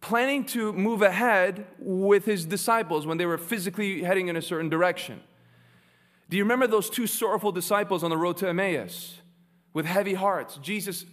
[0.00, 4.68] planning to move ahead with his disciples when they were physically heading in a certain
[4.68, 5.20] direction.
[6.30, 9.16] Do you remember those two sorrowful disciples on the road to Emmaus
[9.72, 10.58] with heavy hearts?
[10.62, 11.04] Jesus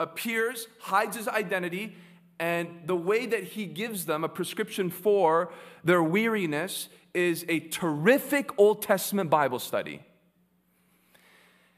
[0.00, 1.94] appears, hides his identity,
[2.40, 5.52] and the way that he gives them a prescription for
[5.84, 10.02] their weariness is a terrific Old Testament Bible study.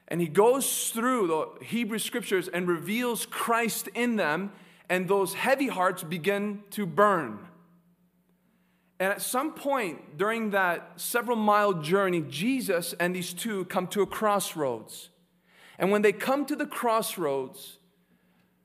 [0.06, 4.52] And he goes through the Hebrew scriptures and reveals Christ in them,
[4.88, 7.38] and those heavy hearts begin to burn.
[9.00, 14.02] And at some point during that several mile journey, Jesus and these two come to
[14.02, 15.08] a crossroads.
[15.76, 17.78] And when they come to the crossroads,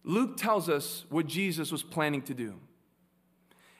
[0.08, 2.56] Luke tells us what Jesus was planning to do.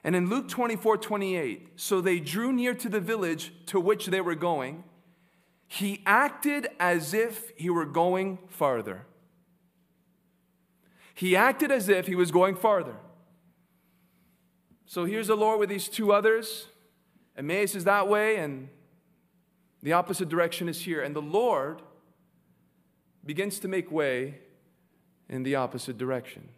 [0.04, 4.20] And in Luke 24 28, so they drew near to the village to which they
[4.20, 4.84] were going.
[5.70, 9.06] He acted as if he were going farther.
[11.14, 12.98] He acted as if he was going farther.
[14.86, 16.68] So here's the Lord with these two others.
[17.38, 18.68] Emmaus is that way, and
[19.82, 21.02] the opposite direction is here.
[21.02, 21.82] And the Lord
[23.26, 24.40] begins to make way
[25.30, 26.50] in the opposite direction.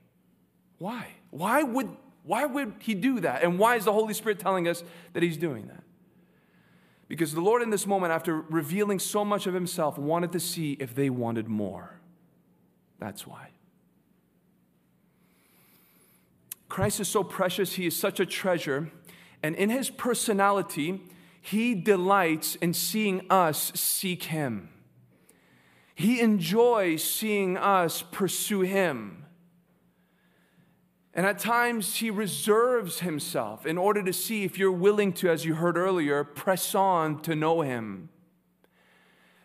[0.78, 1.08] Why?
[1.32, 1.90] Why would,
[2.24, 3.44] why would he do that?
[3.44, 5.84] And why is the Holy Spirit telling us that he's doing that?
[7.08, 10.74] Because the Lord, in this moment, after revealing so much of himself, wanted to see
[10.74, 12.00] if they wanted more.
[13.00, 13.50] That's why.
[16.70, 18.92] Christ is so precious, he is such a treasure,
[19.42, 21.02] and in his personality,
[21.42, 24.70] he delights in seeing us seek him.
[26.00, 29.26] He enjoys seeing us pursue Him.
[31.14, 35.44] And at times, He reserves Himself in order to see if you're willing to, as
[35.44, 38.08] you heard earlier, press on to know Him.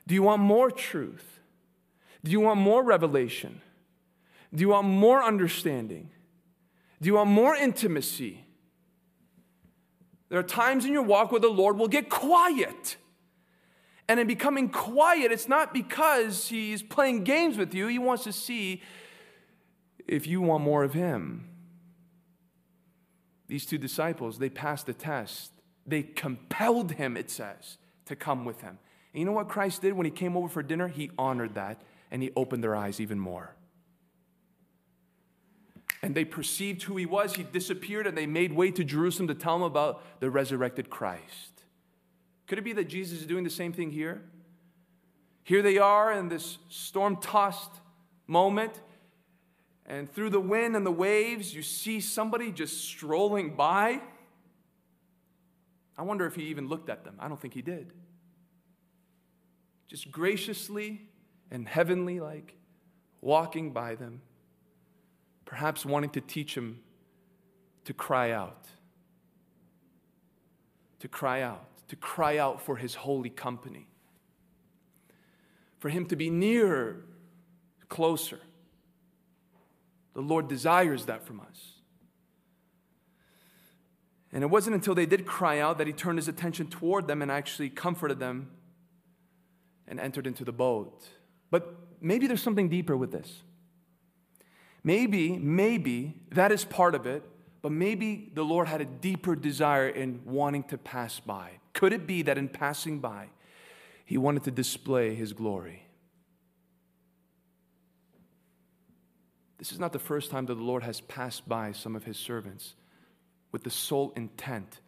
[0.06, 1.40] Do you want more truth?
[2.22, 3.60] Do you want more revelation?
[4.54, 6.10] Do you want more understanding?
[7.02, 8.44] Do you want more intimacy?
[10.28, 12.96] There are times in your walk where the Lord will get quiet.
[14.08, 17.86] And in becoming quiet, it's not because he's playing games with you.
[17.86, 18.82] He wants to see
[20.06, 21.48] if you want more of him.
[23.46, 25.52] These two disciples, they passed the test.
[25.86, 28.78] They compelled him, it says, to come with him.
[29.12, 30.88] And you know what Christ did when he came over for dinner?
[30.88, 33.54] He honored that and he opened their eyes even more.
[36.02, 37.36] And they perceived who he was.
[37.36, 41.53] He disappeared and they made way to Jerusalem to tell him about the resurrected Christ.
[42.46, 44.22] Could it be that Jesus is doing the same thing here?
[45.44, 47.70] Here they are in this storm tossed
[48.26, 48.80] moment,
[49.86, 54.00] and through the wind and the waves, you see somebody just strolling by.
[55.96, 57.16] I wonder if he even looked at them.
[57.18, 57.92] I don't think he did.
[59.86, 61.02] Just graciously
[61.50, 62.56] and heavenly like
[63.20, 64.22] walking by them,
[65.44, 66.80] perhaps wanting to teach him
[67.84, 68.66] to cry out.
[71.00, 73.86] To cry out to cry out for his holy company,
[75.78, 77.04] for him to be nearer,
[77.88, 78.40] closer.
[80.14, 81.74] The Lord desires that from us.
[84.32, 87.22] And it wasn't until they did cry out that he turned his attention toward them
[87.22, 88.50] and actually comforted them
[89.86, 91.06] and entered into the boat.
[91.52, 93.42] But maybe there's something deeper with this.
[94.82, 97.22] Maybe, maybe that is part of it,
[97.62, 101.60] but maybe the Lord had a deeper desire in wanting to pass by.
[101.74, 103.28] Could it be that in passing by,
[104.04, 105.82] he wanted to display his glory?
[109.58, 112.16] This is not the first time that the Lord has passed by some of his
[112.16, 112.74] servants
[113.50, 114.80] with the sole intent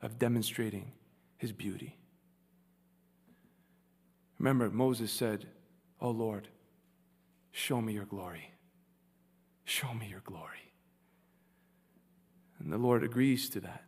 [0.00, 0.92] of demonstrating
[1.36, 1.98] his beauty.
[4.38, 5.46] Remember, Moses said,
[6.00, 6.48] Oh Lord,
[7.52, 8.50] show me your glory.
[9.64, 10.72] Show me your glory.
[12.58, 13.84] And the Lord agrees to that.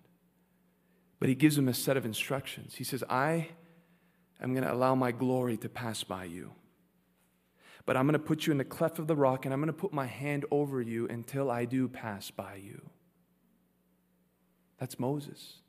[1.24, 2.74] But he gives him a set of instructions.
[2.74, 3.48] He says, I
[4.42, 6.52] am going to allow my glory to pass by you.
[7.86, 9.68] But I'm going to put you in the cleft of the rock and I'm going
[9.68, 12.90] to put my hand over you until I do pass by you.
[14.78, 15.60] That's Moses.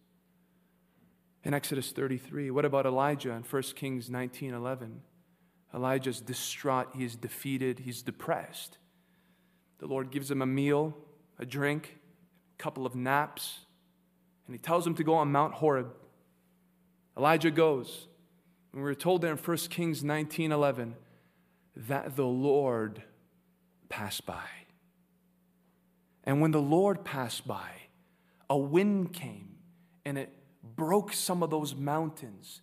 [1.46, 5.04] In Exodus 33, what about Elijah in 1 Kings 19 11?
[5.74, 8.78] Elijah's distraught, he is defeated, he's depressed.
[9.80, 10.98] The Lord gives him a meal,
[11.40, 11.98] a drink,
[12.60, 13.60] a couple of naps,
[14.48, 15.94] and he tells him to go on Mount Horeb.
[17.18, 18.08] Elijah goes.
[18.74, 20.96] And we are told there in 1 Kings 19 11
[21.76, 23.02] that the Lord
[23.90, 24.44] passed by.
[26.24, 27.70] And when the Lord passed by,
[28.50, 29.56] a wind came
[30.06, 30.34] and it
[30.76, 32.62] broke some of those mountains.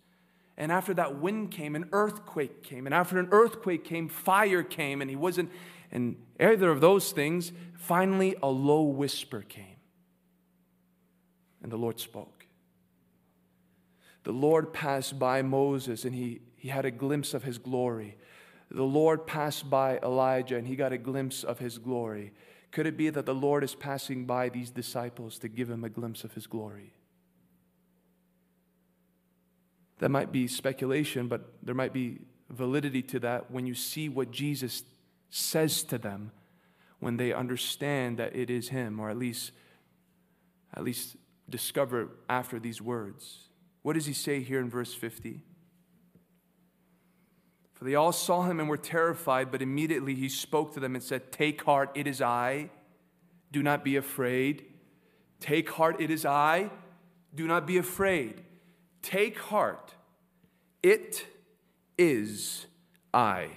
[0.57, 2.85] And after that wind came, an earthquake came.
[2.85, 5.01] And after an earthquake came, fire came.
[5.01, 5.49] And he wasn't,
[5.91, 9.72] and either of those things, finally a low whisper came.
[11.63, 12.45] And the Lord spoke.
[14.23, 18.17] The Lord passed by Moses and he, he had a glimpse of his glory.
[18.69, 22.33] The Lord passed by Elijah and he got a glimpse of his glory.
[22.71, 25.89] Could it be that the Lord is passing by these disciples to give him a
[25.89, 26.93] glimpse of his glory?
[29.99, 34.31] That might be speculation, but there might be validity to that when you see what
[34.31, 34.83] Jesus
[35.29, 36.31] says to them
[36.99, 39.51] when they understand that it is him or at least
[40.75, 41.15] at least
[41.49, 43.49] discover after these words.
[43.81, 45.43] What does he say here in verse 50?
[47.73, 51.03] For they all saw him and were terrified, but immediately he spoke to them and
[51.03, 52.69] said, Take heart, it is I.
[53.51, 54.65] Do not be afraid.
[55.39, 56.71] Take heart, it is I.
[57.35, 58.41] Do not be afraid.
[59.01, 59.95] Take heart,
[60.81, 61.25] it
[61.97, 62.67] is
[63.13, 63.49] I.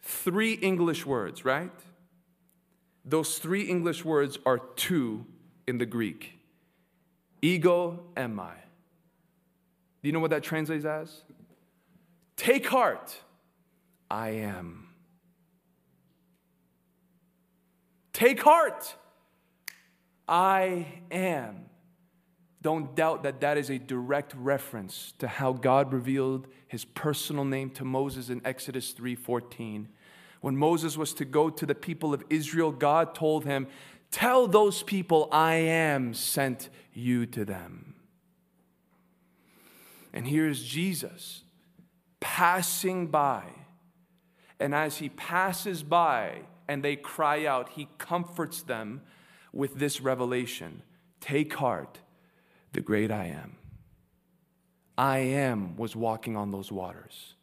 [0.00, 1.72] Three English words, right?
[3.04, 5.26] Those three English words are two
[5.66, 6.35] in the Greek
[7.46, 8.54] ego eimi.
[10.02, 11.22] Do you know what that translates as?
[12.36, 13.16] Take heart,
[14.10, 14.88] I am.
[18.12, 18.96] Take heart,
[20.28, 21.66] I am.
[22.62, 27.70] Don't doubt that that is a direct reference to how God revealed his personal name
[27.70, 29.88] to Moses in Exodus 3:14.
[30.40, 33.68] When Moses was to go to the people of Israel, God told him,
[34.10, 37.94] "Tell those people I am sent you to them."
[40.12, 41.42] And here's Jesus
[42.20, 43.44] passing by.
[44.58, 49.02] And as he passes by and they cry out, he comforts them
[49.52, 50.82] with this revelation
[51.20, 52.00] Take heart,
[52.72, 53.56] the great I am.
[54.98, 57.34] I am was walking on those waters.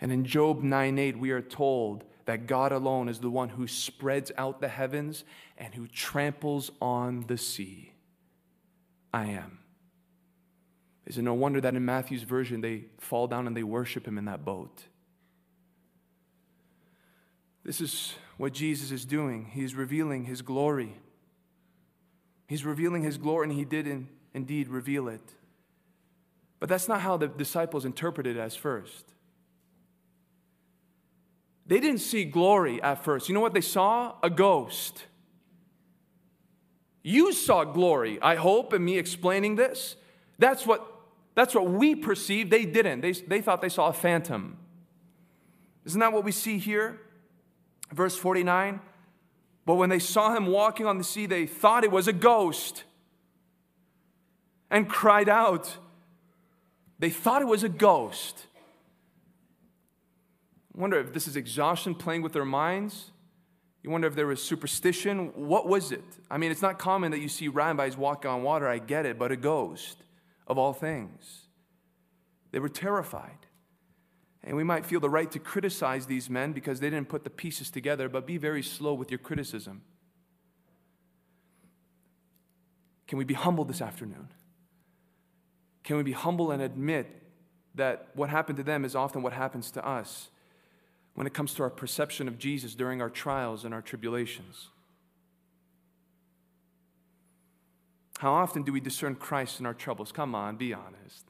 [0.00, 3.66] And in Job 9 8, we are told that God alone is the one who
[3.66, 5.24] spreads out the heavens
[5.56, 7.92] and who tramples on the sea.
[9.12, 9.58] I am.
[11.06, 14.18] Is it no wonder that in Matthew's version they fall down and they worship him
[14.18, 14.84] in that boat?
[17.64, 19.50] This is what Jesus is doing.
[19.52, 20.94] He's revealing his glory.
[22.46, 25.20] He's revealing his glory, and he did in, indeed reveal it.
[26.60, 29.04] But that's not how the disciples interpreted it as first.
[31.66, 33.28] They didn't see glory at first.
[33.28, 34.14] You know what they saw?
[34.22, 35.04] A ghost.
[37.08, 39.96] You saw glory, I hope, in me explaining this.
[40.38, 40.86] That's what
[41.34, 42.50] that's what we perceived.
[42.50, 43.00] They didn't.
[43.00, 44.58] They, they thought they saw a phantom.
[45.86, 47.00] Isn't that what we see here?
[47.90, 48.80] Verse 49
[49.64, 52.84] But when they saw him walking on the sea, they thought it was a ghost
[54.70, 55.78] and cried out.
[56.98, 58.48] They thought it was a ghost.
[60.76, 63.12] I wonder if this is exhaustion playing with their minds.
[63.82, 65.32] You wonder if there was superstition.
[65.34, 66.04] What was it?
[66.30, 69.18] I mean, it's not common that you see rabbis walking on water, I get it,
[69.18, 70.02] but a ghost
[70.46, 71.46] of all things.
[72.50, 73.46] They were terrified.
[74.42, 77.30] And we might feel the right to criticize these men because they didn't put the
[77.30, 79.82] pieces together, but be very slow with your criticism.
[83.06, 84.28] Can we be humble this afternoon?
[85.82, 87.22] Can we be humble and admit
[87.74, 90.28] that what happened to them is often what happens to us
[91.18, 94.68] when it comes to our perception of Jesus during our trials and our tribulations?
[98.20, 100.12] How often do we discern Christ in our troubles?
[100.12, 101.24] Come on, be honest.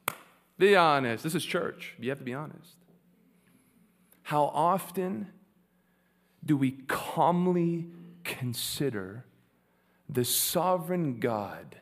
[0.59, 1.23] Be honest.
[1.23, 1.95] This is church.
[1.97, 2.75] You have to be honest.
[4.21, 5.29] How often
[6.45, 7.87] do we calmly
[8.23, 9.25] consider
[10.07, 11.77] the sovereign God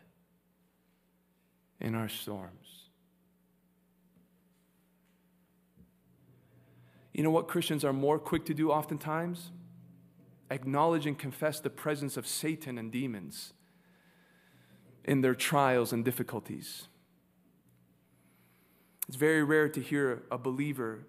[1.81, 2.66] in our storms?
[7.17, 9.49] You know what Christians are more quick to do oftentimes?
[10.51, 13.53] Acknowledge and confess the presence of Satan and demons
[15.03, 16.87] in their trials and difficulties.
[19.07, 21.07] It's very rare to hear a believer,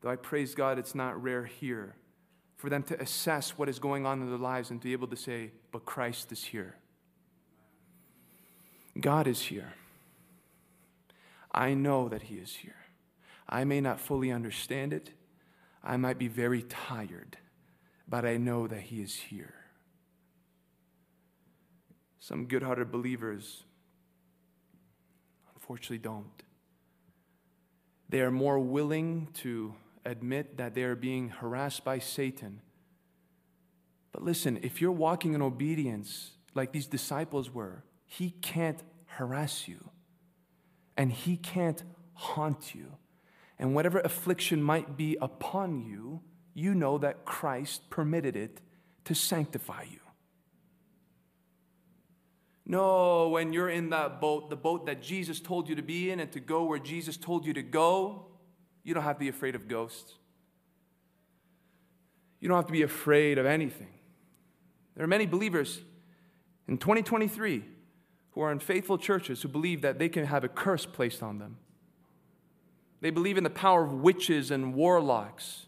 [0.00, 1.96] though I praise God it's not rare here,
[2.56, 5.08] for them to assess what is going on in their lives and to be able
[5.08, 6.76] to say, But Christ is here.
[8.98, 9.74] God is here.
[11.52, 12.83] I know that He is here.
[13.48, 15.10] I may not fully understand it.
[15.82, 17.36] I might be very tired,
[18.08, 19.54] but I know that He is here.
[22.20, 23.64] Some good hearted believers,
[25.54, 26.42] unfortunately, don't.
[28.08, 29.74] They are more willing to
[30.04, 32.60] admit that they are being harassed by Satan.
[34.12, 39.90] But listen, if you're walking in obedience like these disciples were, he can't harass you
[40.96, 41.82] and he can't
[42.12, 42.92] haunt you.
[43.58, 46.20] And whatever affliction might be upon you,
[46.54, 48.60] you know that Christ permitted it
[49.04, 50.00] to sanctify you.
[52.66, 56.20] No, when you're in that boat, the boat that Jesus told you to be in
[56.20, 58.26] and to go where Jesus told you to go,
[58.82, 60.14] you don't have to be afraid of ghosts.
[62.40, 63.88] You don't have to be afraid of anything.
[64.94, 65.80] There are many believers
[66.68, 67.64] in 2023
[68.32, 71.38] who are in faithful churches who believe that they can have a curse placed on
[71.38, 71.58] them.
[73.04, 75.66] They believe in the power of witches and warlocks.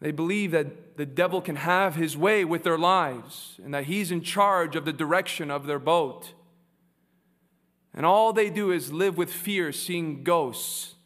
[0.00, 4.10] They believe that the devil can have his way with their lives and that he's
[4.10, 6.32] in charge of the direction of their boat.
[7.94, 10.96] And all they do is live with fear, seeing ghosts,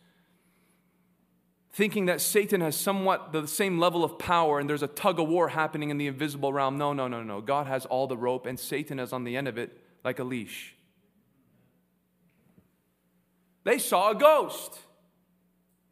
[1.74, 5.28] thinking that Satan has somewhat the same level of power and there's a tug of
[5.28, 6.78] war happening in the invisible realm.
[6.78, 7.42] No, no, no, no.
[7.42, 10.24] God has all the rope and Satan is on the end of it like a
[10.24, 10.74] leash.
[13.64, 14.78] They saw a ghost.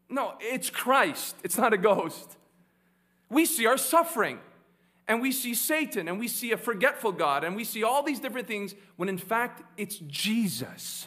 [0.09, 2.37] No, it's Christ, it's not a ghost.
[3.29, 4.41] We see our suffering,
[5.07, 8.18] and we see Satan, and we see a forgetful God, and we see all these
[8.18, 11.07] different things when in fact it's Jesus.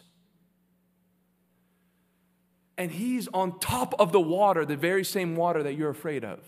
[2.77, 6.39] And he's on top of the water, the very same water that you're afraid of.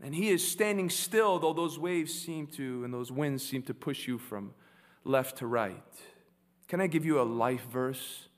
[0.00, 3.74] And he is standing still, though those waves seem to, and those winds seem to
[3.74, 4.54] push you from
[5.04, 5.82] left to right.
[6.68, 8.28] Can I give you a life verse?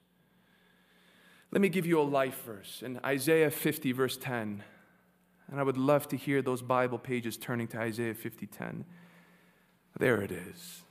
[1.51, 4.62] Let me give you a life verse in Isaiah 50, verse 10.
[5.51, 8.85] And I would love to hear those Bible pages turning to Isaiah 50, 10.
[9.99, 10.83] There it is.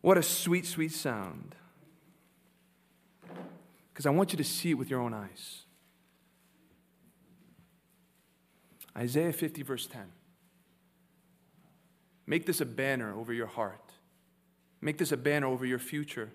[0.00, 1.54] What a sweet, sweet sound.
[3.92, 5.64] Because I want you to see it with your own eyes.
[8.96, 10.10] Isaiah 50, verse 10.
[12.26, 13.89] Make this a banner over your heart.
[14.80, 16.30] Make this a banner over your future.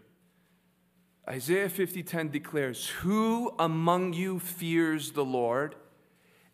[1.28, 5.76] Isaiah 50:10 declares, "Who among you fears the Lord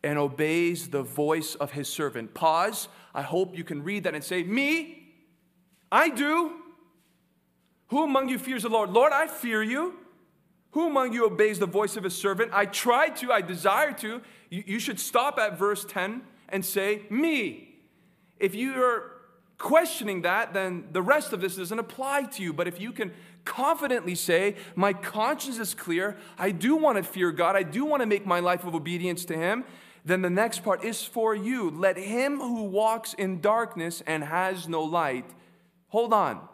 [0.03, 2.87] and obeys the voice of his servant?" Pause.
[3.13, 5.13] I hope you can read that and say, "Me?
[5.91, 6.61] I do."
[7.89, 8.91] Who among you fears the Lord?
[8.91, 9.99] Lord, I fear you.
[10.71, 12.51] Who among you obeys the voice of his servant?
[12.53, 14.21] I try to, I desire to.
[14.49, 17.79] You, you should stop at verse 10 and say, Me.
[18.39, 19.10] If you are
[19.61, 22.51] questioning that, then the rest of this doesn't apply to you.
[22.51, 23.11] But if you can
[23.45, 26.17] confidently say, My conscience is clear.
[26.37, 27.55] I do want to fear God.
[27.55, 29.63] I do want to make my life of obedience to Him.
[30.03, 31.69] Then the next part is for you.
[31.69, 35.29] Let him who walks in darkness and has no light.
[35.89, 36.47] Hold on.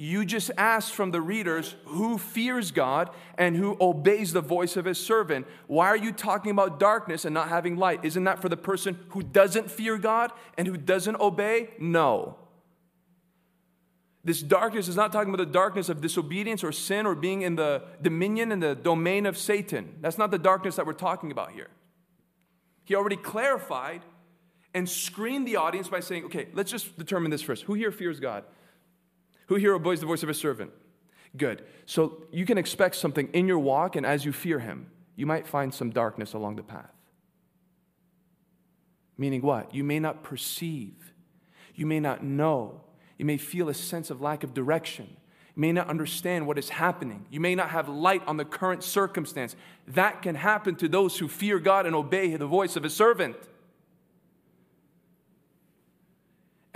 [0.00, 4.84] You just asked from the readers who fears God and who obeys the voice of
[4.84, 5.48] his servant.
[5.66, 8.04] Why are you talking about darkness and not having light?
[8.04, 11.70] Isn't that for the person who doesn't fear God and who doesn't obey?
[11.80, 12.36] No.
[14.22, 17.56] This darkness is not talking about the darkness of disobedience or sin or being in
[17.56, 19.96] the dominion and the domain of Satan.
[20.00, 21.70] That's not the darkness that we're talking about here.
[22.84, 24.02] He already clarified
[24.74, 27.64] and screened the audience by saying, okay, let's just determine this first.
[27.64, 28.44] Who here fears God?
[29.48, 30.70] Who here obeys the voice of a servant?
[31.36, 31.64] Good.
[31.86, 35.46] So you can expect something in your walk, and as you fear him, you might
[35.46, 36.92] find some darkness along the path.
[39.16, 39.74] Meaning what?
[39.74, 41.12] You may not perceive,
[41.74, 42.82] you may not know,
[43.18, 45.16] you may feel a sense of lack of direction.
[45.56, 47.26] You may not understand what is happening.
[47.30, 49.56] You may not have light on the current circumstance.
[49.88, 53.34] That can happen to those who fear God and obey the voice of a servant.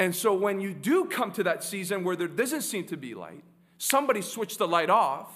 [0.03, 3.15] And so when you do come to that season where there doesn't seem to be
[3.15, 3.45] light,
[3.79, 5.31] somebody switched the light off,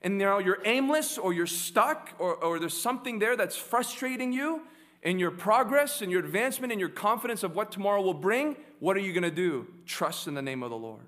[0.00, 4.62] and now you're aimless or you're stuck or, or there's something there that's frustrating you,
[5.02, 8.96] in your progress, in your advancement, in your confidence of what tomorrow will bring, what
[8.96, 9.66] are you going to do?
[9.84, 11.06] Trust in the name of the Lord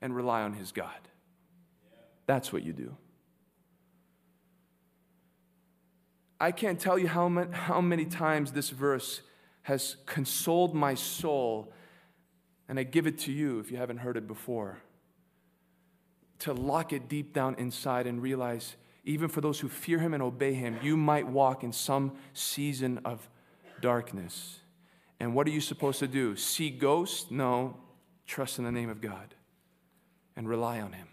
[0.00, 1.08] and rely on His God.
[2.26, 2.96] That's what you do.
[6.40, 9.22] I can't tell you how many, how many times this verse
[9.64, 11.72] has consoled my soul,
[12.68, 14.78] and I give it to you if you haven't heard it before.
[16.40, 20.22] To lock it deep down inside and realize even for those who fear him and
[20.22, 23.28] obey him, you might walk in some season of
[23.80, 24.60] darkness.
[25.20, 26.36] And what are you supposed to do?
[26.36, 27.30] See ghosts?
[27.30, 27.76] No.
[28.26, 29.34] Trust in the name of God
[30.36, 31.08] and rely on Him.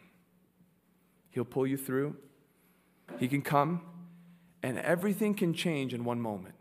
[1.30, 2.16] He'll pull you through.
[3.20, 3.82] He can come,
[4.64, 6.56] and everything can change in one moment.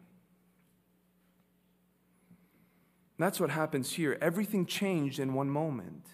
[3.23, 4.17] That's what happens here.
[4.21, 6.07] Everything changed in one moment.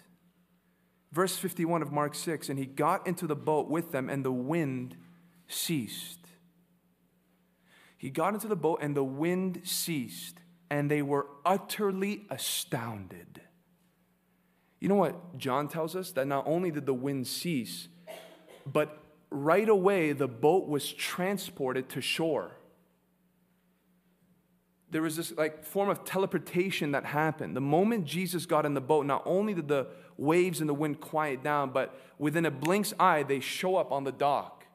[1.11, 4.31] Verse 51 of Mark 6 And he got into the boat with them, and the
[4.31, 4.97] wind
[5.47, 6.19] ceased.
[7.97, 10.39] He got into the boat, and the wind ceased,
[10.69, 13.41] and they were utterly astounded.
[14.79, 16.11] You know what John tells us?
[16.11, 17.87] That not only did the wind cease,
[18.65, 22.56] but right away the boat was transported to shore.
[24.89, 27.55] There was this like form of teleportation that happened.
[27.55, 31.01] The moment Jesus got in the boat, not only did the waves and the wind
[31.01, 34.65] quiet down, but within a blink's eye, they show up on the dock.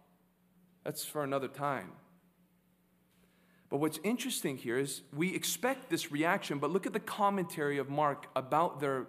[0.85, 1.93] That's for another time.
[3.71, 7.89] But what's interesting here is we expect this reaction, but look at the commentary of
[7.89, 9.07] Mark about their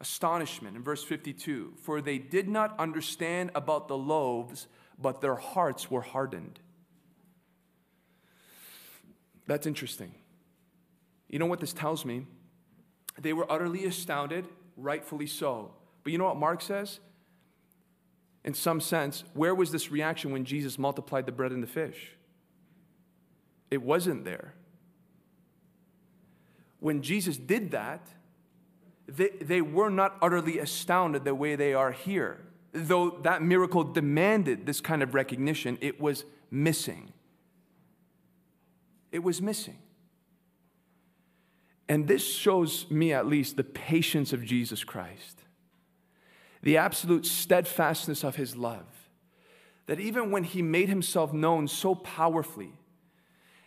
[0.00, 4.66] astonishment in verse 52 For they did not understand about the loaves,
[4.98, 6.60] but their hearts were hardened.
[9.46, 10.14] That's interesting.
[11.28, 12.26] You know what this tells me?
[13.20, 15.72] They were utterly astounded, rightfully so.
[16.02, 17.00] But you know what Mark says?
[18.44, 22.12] In some sense, where was this reaction when Jesus multiplied the bread and the fish?
[23.70, 24.54] It wasn't there.
[26.80, 28.06] When Jesus did that,
[29.06, 32.40] they, they were not utterly astounded the way they are here.
[32.72, 37.13] Though that miracle demanded this kind of recognition, it was missing.
[39.14, 39.78] It was missing.
[41.88, 45.38] And this shows me, at least, the patience of Jesus Christ,
[46.62, 48.88] the absolute steadfastness of his love.
[49.86, 52.72] That even when he made himself known so powerfully,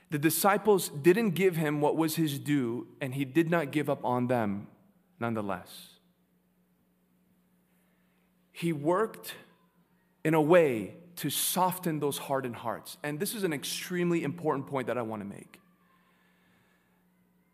[0.10, 4.04] the disciples didn't give him what was his due, and he did not give up
[4.04, 4.68] on them
[5.18, 5.92] nonetheless.
[8.52, 9.36] He worked
[10.26, 12.98] in a way to soften those hardened hearts.
[13.04, 15.60] And this is an extremely important point that I want to make.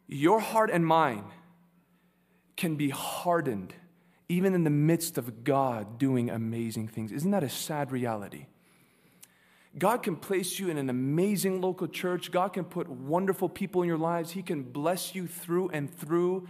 [0.07, 1.23] Your heart and mine
[2.55, 3.73] can be hardened
[4.29, 7.11] even in the midst of God doing amazing things.
[7.11, 8.47] Isn't that a sad reality?
[9.77, 12.31] God can place you in an amazing local church.
[12.31, 14.31] God can put wonderful people in your lives.
[14.31, 16.47] He can bless you through and through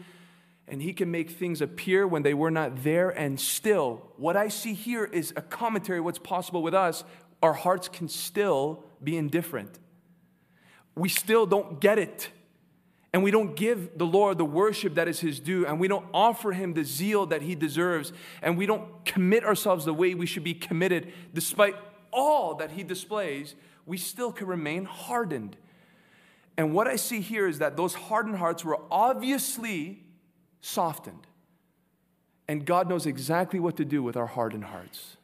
[0.68, 3.10] and he can make things appear when they were not there.
[3.10, 7.04] And still, what I see here is a commentary what's possible with us.
[7.42, 9.80] Our hearts can still be indifferent.
[10.96, 12.30] We still don't get it.
[13.12, 16.08] And we don't give the Lord the worship that is his due, and we don't
[16.16, 18.12] offer him the zeal that he deserves,
[18.42, 21.76] and we don't commit ourselves the way we should be committed, despite
[22.12, 23.54] all that he displays,
[23.86, 25.58] we still can remain hardened.
[26.58, 30.03] And what I see here is that those hardened hearts were obviously
[30.64, 31.28] softened.
[32.48, 35.18] And God knows exactly what to do with our hardened hearts.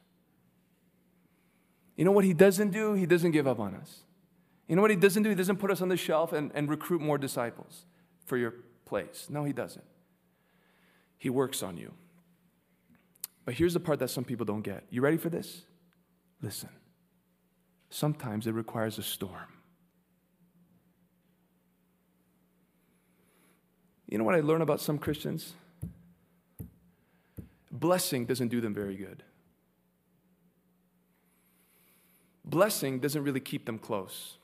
[1.96, 2.92] You know what He doesn't do?
[2.92, 4.00] He doesn't give up on us.
[4.68, 5.30] You know what He doesn't do?
[5.30, 7.86] He doesn't put us on the shelf and, and recruit more disciples
[8.26, 9.26] for your place.
[9.28, 9.84] No, He doesn't.
[11.18, 11.92] He works on you.
[13.44, 14.84] But here's the part that some people don't get.
[14.90, 15.62] You ready for this?
[16.42, 16.68] Listen.
[17.88, 19.59] Sometimes it requires a storm.
[24.10, 25.54] You know what I learn about some Christians?
[27.70, 29.22] Blessing doesn't do them very good.
[32.44, 34.38] Blessing doesn't really keep them close.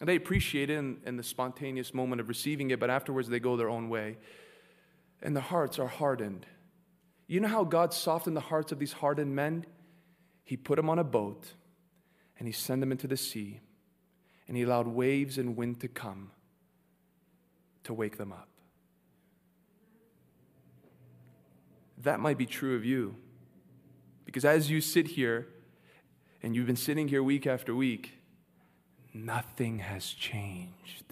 [0.00, 3.40] And they appreciate it in, in, the spontaneous moment of receiving it, but afterwards they
[3.40, 4.16] go their own way.
[5.20, 6.46] And the hearts are hardened.
[7.26, 9.66] You know how God softened the hearts of these hardened men?
[10.44, 11.52] He put them on a boat
[12.38, 13.60] and he sent them into the sea,
[14.46, 16.30] and he allowed waves and wind to come
[17.86, 18.48] to wake them up.
[21.98, 23.16] That might be true of you.
[24.24, 25.48] Because as you sit here,
[26.42, 28.18] and you've been sitting here week after week,
[29.14, 31.04] nothing has changed.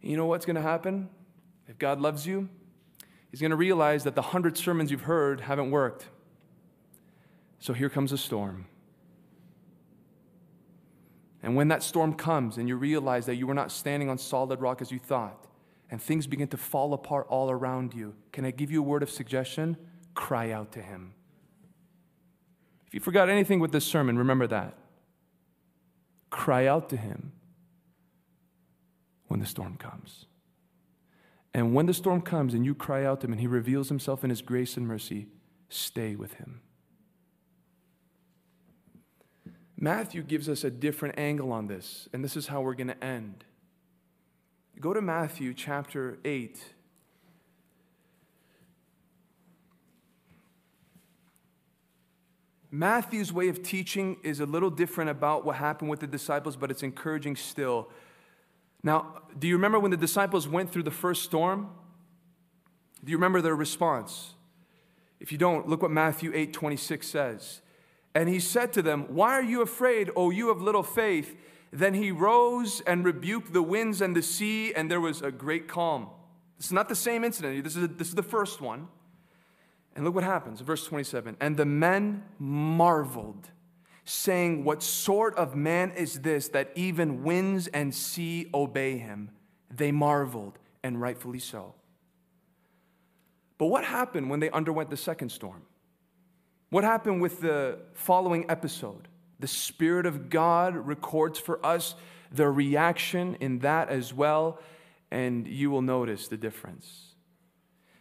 [0.00, 1.08] You know what's going to happen?
[1.68, 2.48] If God loves you,
[3.30, 6.08] He's going to realize that the hundred sermons you've heard haven't worked.
[7.58, 8.66] So here comes a storm.
[11.42, 14.60] And when that storm comes and you realize that you were not standing on solid
[14.60, 15.46] rock as you thought,
[15.90, 19.02] and things begin to fall apart all around you, can I give you a word
[19.02, 19.76] of suggestion?
[20.14, 21.14] Cry out to Him.
[22.86, 24.74] If you forgot anything with this sermon, remember that.
[26.30, 27.32] Cry out to Him
[29.28, 30.26] when the storm comes.
[31.54, 34.24] And when the storm comes and you cry out to Him and He reveals Himself
[34.24, 35.28] in His grace and mercy,
[35.68, 36.60] stay with Him.
[39.82, 43.04] Matthew gives us a different angle on this, and this is how we're going to
[43.04, 43.42] end.
[44.78, 46.56] go to Matthew chapter 8.
[52.70, 56.70] Matthew's way of teaching is a little different about what happened with the disciples, but
[56.70, 57.90] it's encouraging still.
[58.84, 61.68] Now, do you remember when the disciples went through the first storm?
[63.02, 64.34] Do you remember their response?
[65.18, 67.62] If you don't, look what Matthew 8 26 says.
[68.14, 71.36] And he said to them, Why are you afraid, O you of little faith?
[71.70, 75.68] Then he rose and rebuked the winds and the sea, and there was a great
[75.68, 76.08] calm.
[76.58, 77.64] This is not the same incident.
[77.64, 78.88] This is, a, this is the first one.
[79.96, 81.36] And look what happens, verse 27.
[81.40, 83.50] And the men marveled,
[84.04, 89.30] saying, What sort of man is this that even winds and sea obey him?
[89.70, 91.74] They marveled, and rightfully so.
[93.56, 95.62] But what happened when they underwent the second storm?
[96.72, 99.06] What happened with the following episode?
[99.40, 101.94] The Spirit of God records for us
[102.30, 104.58] the reaction in that as well,
[105.10, 107.12] and you will notice the difference.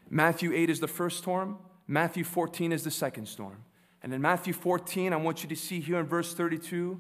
[0.10, 3.66] Matthew 8 is the first storm, Matthew 14 is the second storm.
[4.02, 6.98] And in Matthew 14, I want you to see here in verse 32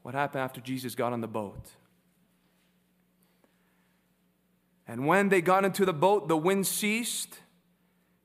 [0.00, 1.68] what happened after Jesus got on the boat.
[4.88, 7.40] And when they got into the boat, the wind ceased,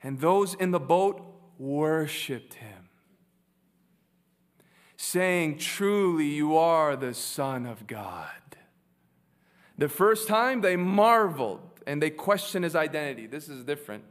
[0.02, 1.28] and those in the boat
[1.60, 2.89] worshiped him,
[4.97, 8.32] saying, Truly, you are the Son of God.
[9.78, 13.28] The first time they marveled and they questioned his identity.
[13.28, 14.03] This is different.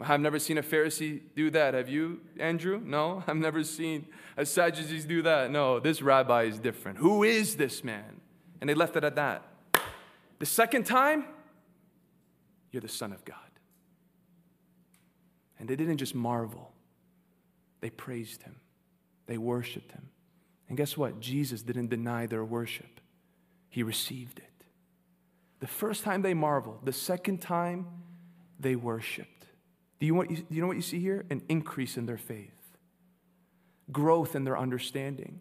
[0.00, 1.74] I've never seen a Pharisee do that.
[1.74, 2.80] Have you, Andrew?
[2.84, 3.24] No?
[3.26, 4.06] I've never seen
[4.36, 5.50] a Sadducees do that.
[5.50, 6.98] No, this rabbi is different.
[6.98, 8.20] Who is this man?
[8.60, 9.42] And they left it at that.
[10.38, 11.24] The second time,
[12.70, 13.38] you're the Son of God.
[15.58, 16.72] And they didn't just marvel,
[17.80, 18.56] they praised him,
[19.26, 20.08] they worshiped him.
[20.68, 21.20] And guess what?
[21.20, 23.00] Jesus didn't deny their worship,
[23.68, 24.44] he received it.
[25.60, 27.86] The first time they marveled, the second time
[28.60, 29.46] they worshiped.
[29.98, 31.24] Do you, want, do you know what you see here?
[31.30, 32.76] An increase in their faith,
[33.90, 35.40] growth in their understanding.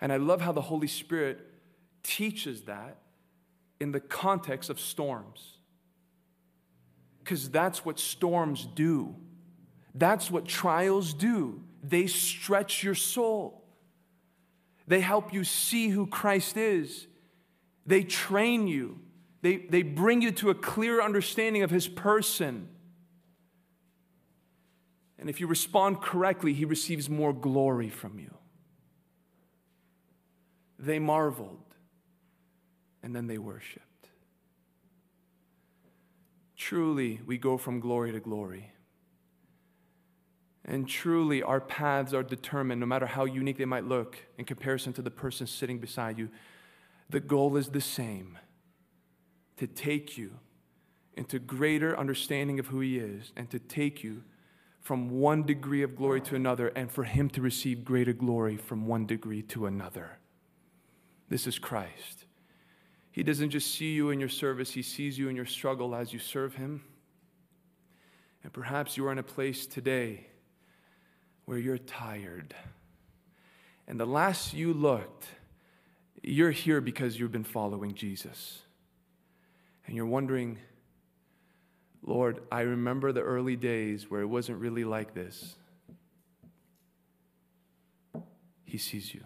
[0.00, 1.40] And I love how the Holy Spirit
[2.02, 2.98] teaches that
[3.80, 5.57] in the context of storms.
[7.28, 9.14] Because that's what storms do.
[9.94, 11.62] That's what trials do.
[11.82, 13.64] They stretch your soul.
[14.86, 17.06] They help you see who Christ is.
[17.84, 19.00] They train you.
[19.42, 22.70] They, they bring you to a clear understanding of his person.
[25.18, 28.34] And if you respond correctly, he receives more glory from you.
[30.78, 31.74] They marveled
[33.02, 33.84] and then they worshiped.
[36.68, 38.72] Truly, we go from glory to glory.
[40.66, 44.92] And truly, our paths are determined, no matter how unique they might look in comparison
[44.92, 46.28] to the person sitting beside you.
[47.08, 48.36] The goal is the same
[49.56, 50.32] to take you
[51.14, 54.22] into greater understanding of who He is and to take you
[54.82, 58.86] from one degree of glory to another and for him to receive greater glory from
[58.86, 60.18] one degree to another.
[61.30, 62.26] This is Christ.
[63.18, 66.12] He doesn't just see you in your service, he sees you in your struggle as
[66.12, 66.84] you serve him.
[68.44, 70.28] And perhaps you are in a place today
[71.44, 72.54] where you're tired.
[73.88, 75.26] And the last you looked,
[76.22, 78.62] you're here because you've been following Jesus.
[79.88, 80.56] And you're wondering,
[82.04, 85.56] Lord, I remember the early days where it wasn't really like this.
[88.64, 89.24] He sees you.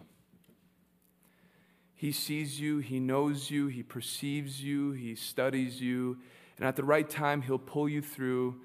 [2.03, 6.19] He sees you, He knows you, He perceives you, He studies you,
[6.57, 8.61] and at the right time, He'll pull you through.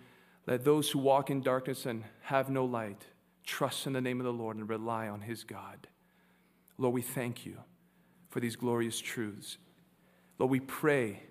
[0.48, 3.06] Let those who walk in darkness and have no light
[3.46, 5.86] trust in the name of the Lord and rely on His God.
[6.80, 7.60] Lord, we thank you
[8.32, 9.60] for these glorious truths.
[10.40, 11.22] Lord, we pray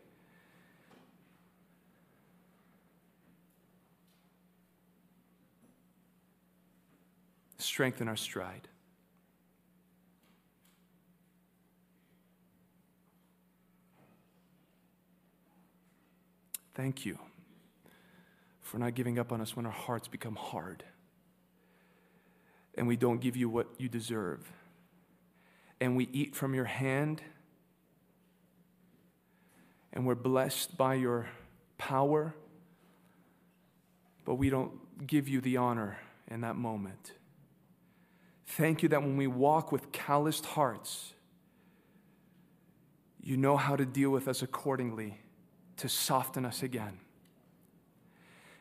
[7.58, 8.68] strengthen our stride.
[16.76, 17.18] Thank you
[18.60, 20.84] for not giving up on us when our hearts become hard
[22.74, 24.52] and we don't give you what you deserve.
[25.80, 27.22] And we eat from your hand
[29.94, 31.30] and we're blessed by your
[31.78, 32.34] power,
[34.26, 35.96] but we don't give you the honor
[36.28, 37.12] in that moment.
[38.44, 41.14] Thank you that when we walk with calloused hearts,
[43.22, 45.20] you know how to deal with us accordingly
[45.78, 46.98] to soften us again.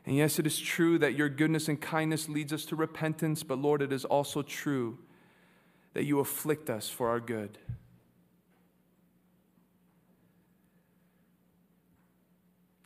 [0.06, 3.58] And yes, it is true that your goodness and kindness leads us to repentance, but
[3.58, 5.00] Lord, it is also true
[5.94, 7.58] that you afflict us for our good.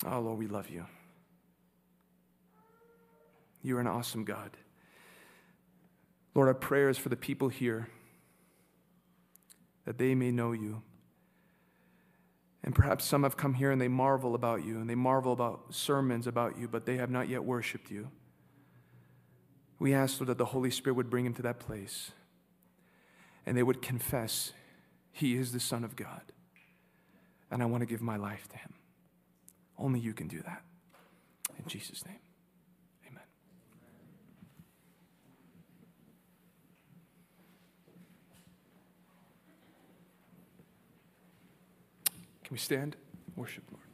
[0.06, 0.86] Oh, Lord, we love you.
[3.62, 4.52] You're an awesome God.
[6.34, 7.90] Lord, our prayer is for the people here
[9.84, 10.82] that they may know you.
[12.64, 15.74] And perhaps some have come here and they marvel about you and they marvel about
[15.74, 18.10] sermons about you, but they have not yet worshiped you.
[19.80, 22.12] We ask, Lord, that the Holy Spirit would bring them to that place
[23.46, 24.54] and they would confess,
[25.12, 26.22] He is the Son of God,
[27.50, 28.74] and I want to give my life to Him.
[29.78, 30.62] Only you can do that.
[31.58, 32.20] In Jesus' name.
[33.08, 33.24] Amen.
[42.50, 42.96] Can we stand?
[43.36, 43.89] Worship, Lord.